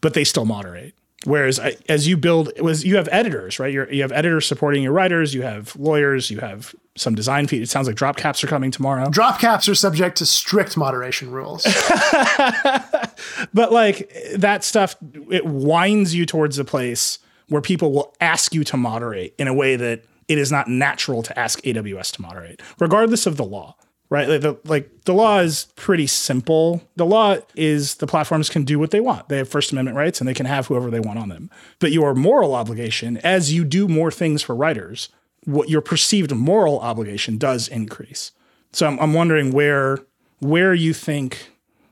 [0.01, 0.95] but they still moderate.
[1.25, 3.71] Whereas as you build, was you have editors, right?
[3.71, 5.33] You're, you have editors supporting your writers.
[5.33, 6.29] You have lawyers.
[6.29, 7.61] You have some design feed.
[7.61, 9.09] It sounds like drop caps are coming tomorrow.
[9.09, 11.63] Drop caps are subject to strict moderation rules.
[13.53, 14.95] but like that stuff,
[15.29, 19.53] it winds you towards a place where people will ask you to moderate in a
[19.53, 23.75] way that it is not natural to ask AWS to moderate, regardless of the law
[24.13, 24.29] right?
[24.29, 26.83] Like the, like the law is pretty simple.
[26.97, 29.27] The law is the platforms can do what they want.
[29.27, 31.49] They have First Amendment rights and they can have whoever they want on them.
[31.79, 35.09] But your moral obligation, as you do more things for writers,
[35.45, 38.33] what your perceived moral obligation does increase.
[38.71, 39.97] So I'm, I'm wondering where
[40.37, 41.49] where you think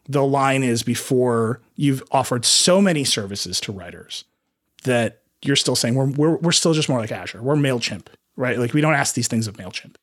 [0.08, 4.26] the line is before you've offered so many services to writers
[4.84, 7.42] that you're still saying we're, we're, we're still just more like Azure.
[7.42, 8.60] We're MailChimp, right?
[8.60, 9.96] Like we don't ask these things of MailChimp.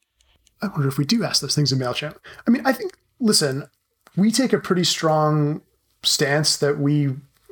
[0.62, 2.16] I wonder if we do ask those things in MailChimp.
[2.46, 3.68] I mean, I think, listen,
[4.16, 5.62] we take a pretty strong
[6.02, 7.00] stance that we,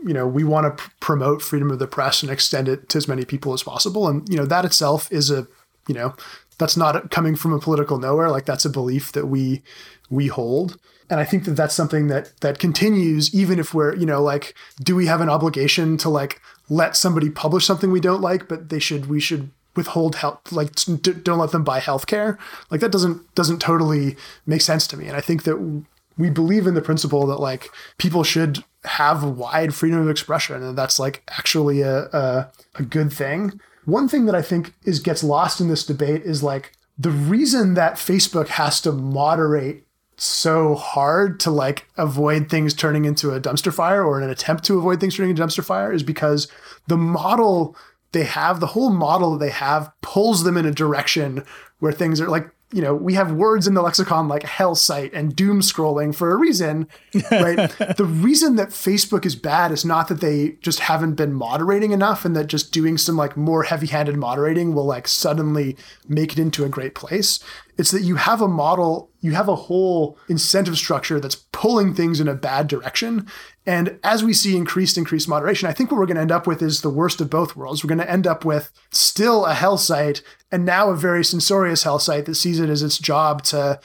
[0.05, 2.99] you know, we want to pr- promote freedom of the press and extend it to
[2.99, 4.09] as many people as possible.
[4.09, 5.47] And, you know, that itself is a,
[5.89, 6.15] you know,
[6.59, 8.31] that's not coming from a political nowhere.
[8.31, 9.63] Like that's a belief that we,
[10.11, 10.79] we hold.
[11.09, 14.55] And I think that that's something that, that continues even if we're, you know, like,
[14.83, 18.71] do we have an obligation to like let somebody publish something we don't like, but
[18.71, 20.75] they should, we should withhold health like
[21.23, 22.39] don't let them buy healthcare.
[22.71, 24.17] Like that doesn't doesn't totally
[24.47, 25.07] make sense to me.
[25.07, 25.85] And i think that
[26.19, 27.69] we believe in the principle that like
[27.99, 33.13] people should have wide freedom of expression and that's like actually a, a, a good
[33.13, 33.61] thing.
[33.85, 37.75] One thing that i think is gets lost in this debate is like the reason
[37.75, 39.85] that Facebook has to moderate
[40.19, 44.79] so hard to like avoid things turning into a dumpster fire or an attempt to
[44.79, 46.49] avoid things turning into a dumpster fire is because
[46.87, 47.77] the model
[48.17, 51.45] they have the whole model that they have pulls them in a direction
[51.81, 55.13] where things are like you know we have words in the lexicon like hell site
[55.13, 56.89] and doom scrolling for a reason
[57.31, 57.71] right?
[57.97, 62.25] The reason that Facebook is bad is not that they just haven't been moderating enough
[62.25, 65.77] and that just doing some like more heavy-handed moderating will like suddenly
[66.09, 67.39] make it into a great place
[67.79, 72.21] it's that you have a model you have a whole incentive structure that's pulling things
[72.21, 73.27] in a bad direction
[73.67, 76.47] and as we see increased, increased moderation, I think what we're going to end up
[76.47, 77.83] with is the worst of both worlds.
[77.83, 80.23] We're going to end up with still a hell site
[80.53, 83.81] and now a very censorious hell site that sees it as its job to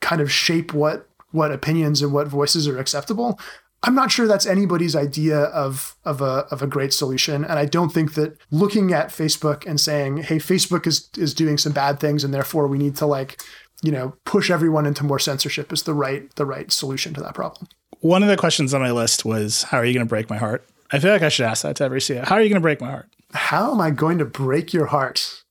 [0.00, 3.38] kind of shape what what opinions and what voices are acceptable.
[3.82, 7.64] I'm not sure that's anybody's idea of of a of a great solution, and I
[7.64, 11.98] don't think that looking at Facebook and saying, "Hey, Facebook is is doing some bad
[11.98, 13.42] things, and therefore we need to like,
[13.82, 17.34] you know, push everyone into more censorship," is the right the right solution to that
[17.34, 17.68] problem
[18.00, 20.38] one of the questions on my list was, "How are you going to break my
[20.38, 22.24] heart?" I feel like I should ask that to every CEO.
[22.24, 23.08] How are you going to break my heart?
[23.32, 25.44] How am I going to break your heart?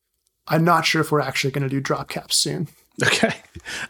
[0.48, 2.68] I'm not sure if we're actually going to do drop caps soon.
[3.02, 3.34] Okay.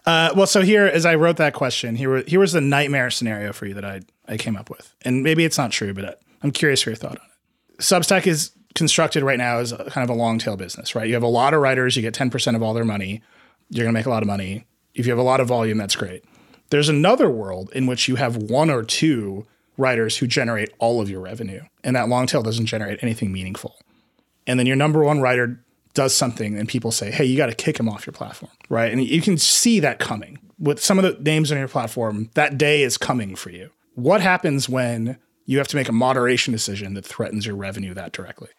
[0.06, 3.52] Uh, well, so here, as I wrote that question, here, here was the nightmare scenario
[3.54, 4.94] for you that I, I came up with.
[5.02, 6.14] And maybe it's not true, but uh,
[6.44, 7.82] I'm curious for your thought on it.
[7.82, 11.08] Substack is constructed right now as kind of a long tail business, right?
[11.08, 13.22] You have a lot of writers, you get 10% of all their money.
[13.70, 14.66] You're going to make a lot of money.
[14.94, 16.24] If you have a lot of volume, that's great.
[16.70, 21.10] There's another world in which you have one or two writers who generate all of
[21.10, 23.80] your revenue, and that long tail doesn't generate anything meaningful.
[24.46, 25.64] And then your number one writer
[25.94, 28.92] does something, and people say, hey, you got to kick him off your platform, right?
[28.92, 30.40] And you can see that coming.
[30.60, 33.72] With some of the names on your platform, that day is coming for you.
[33.96, 38.12] What happens when you have to make a moderation decision that threatens your revenue that
[38.12, 38.50] directly?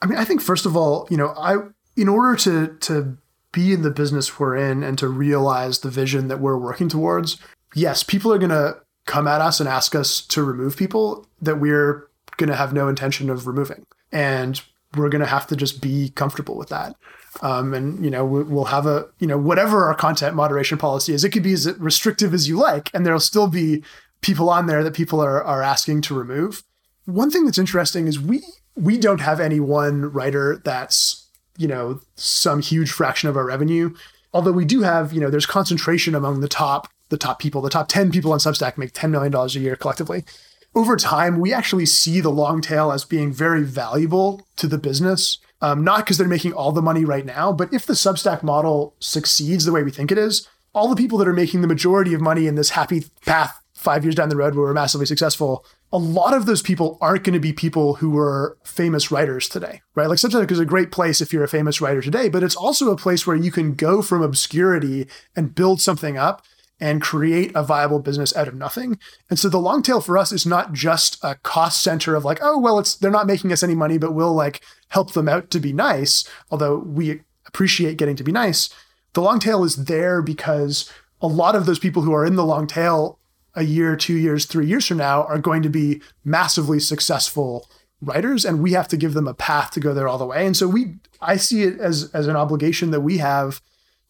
[0.00, 1.56] I mean, I think first of all, you know, I
[1.96, 3.18] in order to to
[3.52, 7.36] be in the business we're in and to realize the vision that we're working towards,
[7.74, 11.56] yes, people are going to come at us and ask us to remove people that
[11.56, 12.08] we're
[12.38, 13.84] going to have no intention of removing.
[14.10, 14.60] And
[14.96, 16.96] we're going to have to just be comfortable with that.
[17.40, 21.24] Um, and, you know, we'll have a, you know, whatever our content moderation policy is,
[21.24, 23.82] it could be as restrictive as you like, and there'll still be
[24.22, 26.62] people on there that people are, are asking to remove.
[27.04, 28.42] one thing that's interesting is we
[28.74, 33.94] we don't have any one writer that's you know some huge fraction of our revenue.
[34.32, 37.60] Although we do have you know there's concentration among the top the top people.
[37.60, 40.24] The top ten people on Substack make ten million dollars a year collectively.
[40.74, 45.38] Over time, we actually see the long tail as being very valuable to the business.
[45.60, 48.96] Um, not because they're making all the money right now, but if the Substack model
[48.98, 52.14] succeeds the way we think it is, all the people that are making the majority
[52.14, 55.64] of money in this happy path five years down the road where we're massively successful,
[55.92, 59.82] a lot of those people aren't going to be people who were famous writers today,
[59.94, 60.08] right?
[60.08, 62.90] Like Substack is a great place if you're a famous writer today, but it's also
[62.90, 65.06] a place where you can go from obscurity
[65.36, 66.44] and build something up
[66.80, 68.98] and create a viable business out of nothing.
[69.30, 72.40] And so the long tail for us is not just a cost center of like,
[72.42, 75.50] oh, well, it's they're not making us any money, but we'll like help them out
[75.50, 78.68] to be nice, although we appreciate getting to be nice.
[79.12, 82.44] The long tail is there because a lot of those people who are in the
[82.44, 83.20] long tail
[83.54, 87.68] a year, two years, three years from now are going to be massively successful
[88.00, 90.46] writers, and we have to give them a path to go there all the way.
[90.46, 93.60] And so we, I see it as as an obligation that we have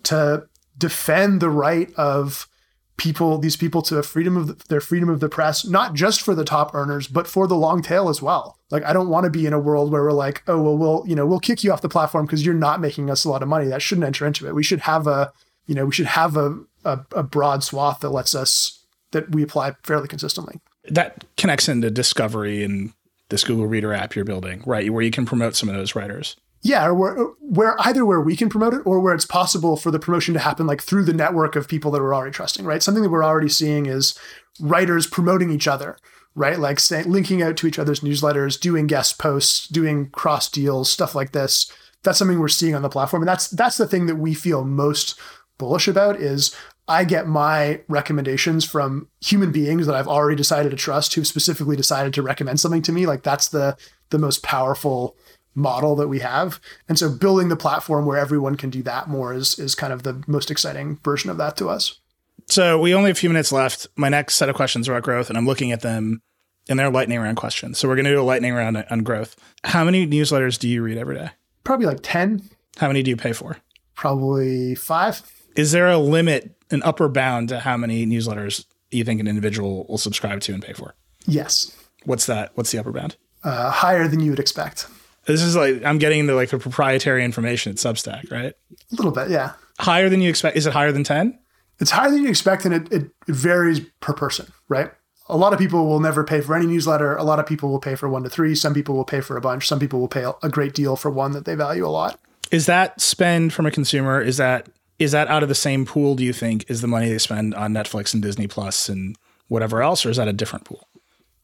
[0.04, 2.48] to defend the right of
[2.96, 6.34] people, these people, to freedom of the, their freedom of the press, not just for
[6.34, 8.58] the top earners, but for the long tail as well.
[8.70, 11.04] Like I don't want to be in a world where we're like, oh well, we'll
[11.06, 13.42] you know we'll kick you off the platform because you're not making us a lot
[13.42, 13.66] of money.
[13.66, 14.54] That shouldn't enter into it.
[14.54, 15.32] We should have a
[15.66, 18.81] you know we should have a, a, a broad swath that lets us
[19.12, 20.60] that we apply fairly consistently.
[20.90, 22.92] That connects into discovery and
[23.28, 24.92] this Google Reader app you're building, right?
[24.92, 26.36] Where you can promote some of those writers.
[26.62, 29.90] Yeah, or where, where either where we can promote it or where it's possible for
[29.90, 32.82] the promotion to happen like through the network of people that we're already trusting, right?
[32.82, 34.16] Something that we're already seeing is
[34.60, 35.96] writers promoting each other,
[36.36, 36.58] right?
[36.58, 41.16] Like say, linking out to each other's newsletters, doing guest posts, doing cross deals, stuff
[41.16, 41.70] like this.
[42.04, 44.64] That's something we're seeing on the platform, and that's that's the thing that we feel
[44.64, 45.18] most
[45.58, 46.54] bullish about is
[46.92, 51.74] I get my recommendations from human beings that I've already decided to trust who specifically
[51.74, 53.06] decided to recommend something to me.
[53.06, 53.78] Like that's the
[54.10, 55.16] the most powerful
[55.54, 56.60] model that we have.
[56.90, 60.02] And so building the platform where everyone can do that more is is kind of
[60.02, 61.98] the most exciting version of that to us.
[62.44, 63.86] So we only have a few minutes left.
[63.96, 66.20] My next set of questions are about growth, and I'm looking at them
[66.68, 67.78] and they're lightning round questions.
[67.78, 69.34] So we're going to do a lightning round on growth.
[69.64, 71.30] How many newsletters do you read every day?
[71.64, 72.50] Probably like 10.
[72.76, 73.56] How many do you pay for?
[73.94, 75.22] Probably five.
[75.56, 79.86] Is there a limit, an upper bound to how many newsletters you think an individual
[79.88, 80.94] will subscribe to and pay for?
[81.26, 81.76] Yes.
[82.04, 82.52] What's that?
[82.54, 83.16] What's the upper bound?
[83.44, 84.86] Uh, higher than you would expect.
[85.26, 88.54] This is like I'm getting into like the proprietary information at Substack, right?
[88.72, 89.52] A little bit, yeah.
[89.78, 90.56] Higher than you expect.
[90.56, 91.38] Is it higher than 10?
[91.80, 94.92] It's higher than you expect, and it, it, it varies per person, right?
[95.28, 97.16] A lot of people will never pay for any newsletter.
[97.16, 98.54] A lot of people will pay for one to three.
[98.54, 99.66] Some people will pay for a bunch.
[99.66, 102.20] Some people will pay a great deal for one that they value a lot.
[102.50, 104.20] Is that spend from a consumer?
[104.20, 104.68] Is that
[105.02, 106.14] is that out of the same pool?
[106.14, 109.16] Do you think is the money they spend on Netflix and Disney Plus and
[109.48, 110.88] whatever else, or is that a different pool?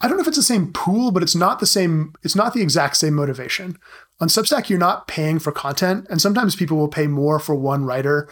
[0.01, 2.15] I don't know if it's the same pool, but it's not the same.
[2.23, 3.79] It's not the exact same motivation.
[4.21, 7.85] On Substack, you're not paying for content, and sometimes people will pay more for one
[7.85, 8.29] writer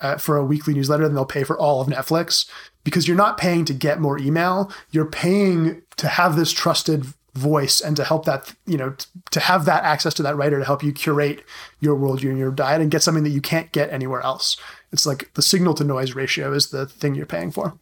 [0.00, 2.48] uh, for a weekly newsletter than they'll pay for all of Netflix
[2.84, 4.72] because you're not paying to get more email.
[4.90, 7.06] You're paying to have this trusted
[7.38, 8.94] voice and to help that you know
[9.30, 11.44] to have that access to that writer to help you curate
[11.80, 14.56] your worldview and your diet and get something that you can't get anywhere else.
[14.92, 17.78] It's like the signal to noise ratio is the thing you're paying for.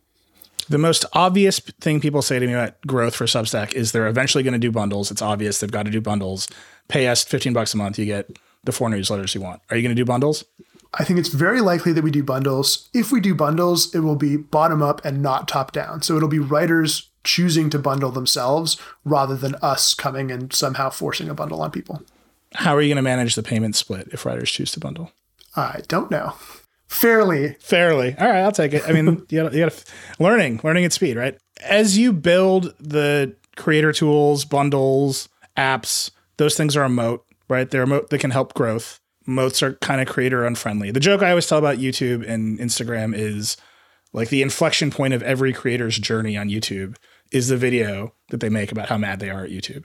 [0.69, 4.43] The most obvious thing people say to me about growth for Substack is they're eventually
[4.43, 5.11] going to do bundles.
[5.13, 6.49] It's obvious they've got to do bundles.
[6.89, 9.63] Pay us 15 bucks a month, you get the four newsletters you want.
[9.71, 10.45] Are you going to do bundles?
[10.95, 12.89] I think it's very likely that we do bundles.
[12.93, 16.03] If we do bundles, it will be bottom up and not top down.
[16.03, 21.29] So it'll be writers choosing to bundle themselves rather than us coming and somehow forcing
[21.29, 22.03] a bundle on people.
[22.55, 25.12] How are you going to manage the payment split if writers choose to bundle?
[25.55, 26.35] I don't know
[26.89, 27.55] fairly.
[27.61, 28.16] Fairly.
[28.18, 28.83] All right, I'll take it.
[28.87, 29.85] I mean, you got you got
[30.18, 31.39] learning, learning at speed, right?
[31.62, 37.70] As you build the creator tools, bundles, apps, those things are a moat, right?
[37.70, 39.01] They're a moat that can help growth.
[39.27, 40.91] Moats are kind of creator unfriendly.
[40.91, 43.57] The joke I always tell about YouTube and Instagram is
[44.12, 46.97] like the inflection point of every creator's journey on YouTube
[47.31, 49.85] is the video that they make about how mad they are at YouTube.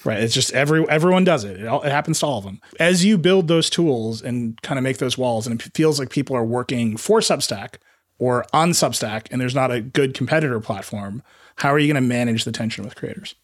[0.04, 0.20] right.
[0.20, 1.60] It's just every everyone does it.
[1.60, 2.60] It, all, it happens to all of them.
[2.78, 6.10] As you build those tools and kind of make those walls, and it feels like
[6.10, 7.76] people are working for Substack
[8.18, 11.22] or on Substack, and there's not a good competitor platform.
[11.56, 13.34] How are you going to manage the tension with creators?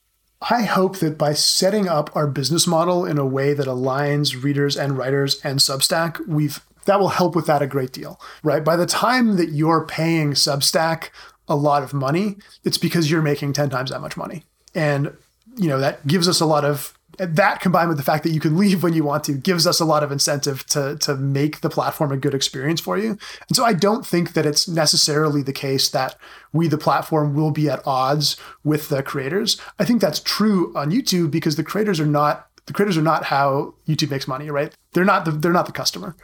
[0.41, 4.77] I hope that by setting up our business model in a way that aligns readers
[4.77, 8.65] and writers and Substack, we've that will help with that a great deal, right?
[8.65, 11.11] By the time that you're paying Substack
[11.49, 14.45] a lot of money, it's because you're making 10 times that much money.
[14.75, 15.17] And,
[15.57, 18.41] you know, that gives us a lot of that combined with the fact that you
[18.41, 21.61] can leave when you want to gives us a lot of incentive to to make
[21.61, 23.11] the platform a good experience for you.
[23.49, 26.17] And so I don't think that it's necessarily the case that
[26.53, 29.61] we the platform will be at odds with the creators.
[29.79, 33.25] I think that's true on YouTube because the creators are not the creators are not
[33.25, 34.75] how YouTube makes money, right?
[34.93, 36.15] They're not the they're not the customer.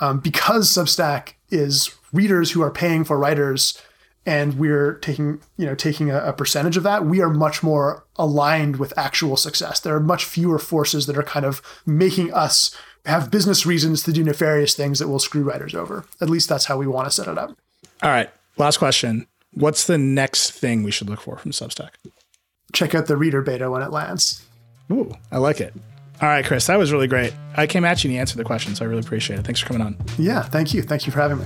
[0.00, 3.80] Um, because Substack is readers who are paying for writers
[4.26, 8.04] and we're taking you know taking a, a, percentage of that we are much more
[8.16, 9.80] aligned with actual success.
[9.80, 14.12] There are much fewer forces that are kind of making us have business reasons to
[14.12, 16.06] do nefarious things that will screw writers over.
[16.20, 17.56] At least that's how we want to set it up.
[18.02, 19.26] All right last question.
[19.52, 21.90] What's the next thing we should look for from Substack?
[22.72, 24.44] Check out the reader beta when it lands.
[24.92, 25.74] Ooh i like it.
[26.20, 27.32] All right Chris that was really great.
[27.56, 29.44] I came at you and you answered the question so i really appreciate it.
[29.44, 29.96] Thanks for coming on.
[30.18, 30.82] Yeah thank you.
[30.82, 31.44] Thank you for having me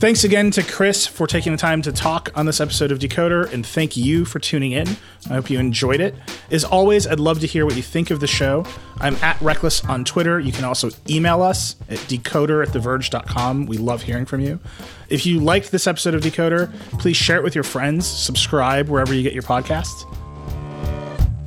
[0.00, 3.52] Thanks again to Chris for taking the time to talk on this episode of Decoder,
[3.52, 4.88] and thank you for tuning in.
[5.28, 6.14] I hope you enjoyed it.
[6.50, 8.64] As always, I'd love to hear what you think of the show.
[8.98, 10.40] I'm at Reckless on Twitter.
[10.40, 13.66] You can also email us at decoder at theverge.com.
[13.66, 14.58] We love hearing from you.
[15.10, 19.12] If you liked this episode of Decoder, please share it with your friends, subscribe wherever
[19.12, 20.06] you get your podcasts.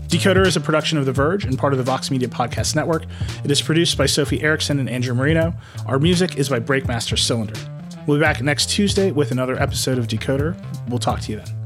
[0.10, 3.06] Decoder is a production of The Verge and part of the Vox Media Podcast Network.
[3.44, 5.56] It is produced by Sophie Erickson and Andrew Marino.
[5.88, 7.73] Our music is by Breakmaster Cylinder.
[8.06, 10.56] We'll be back next Tuesday with another episode of Decoder.
[10.90, 11.63] We'll talk to you then.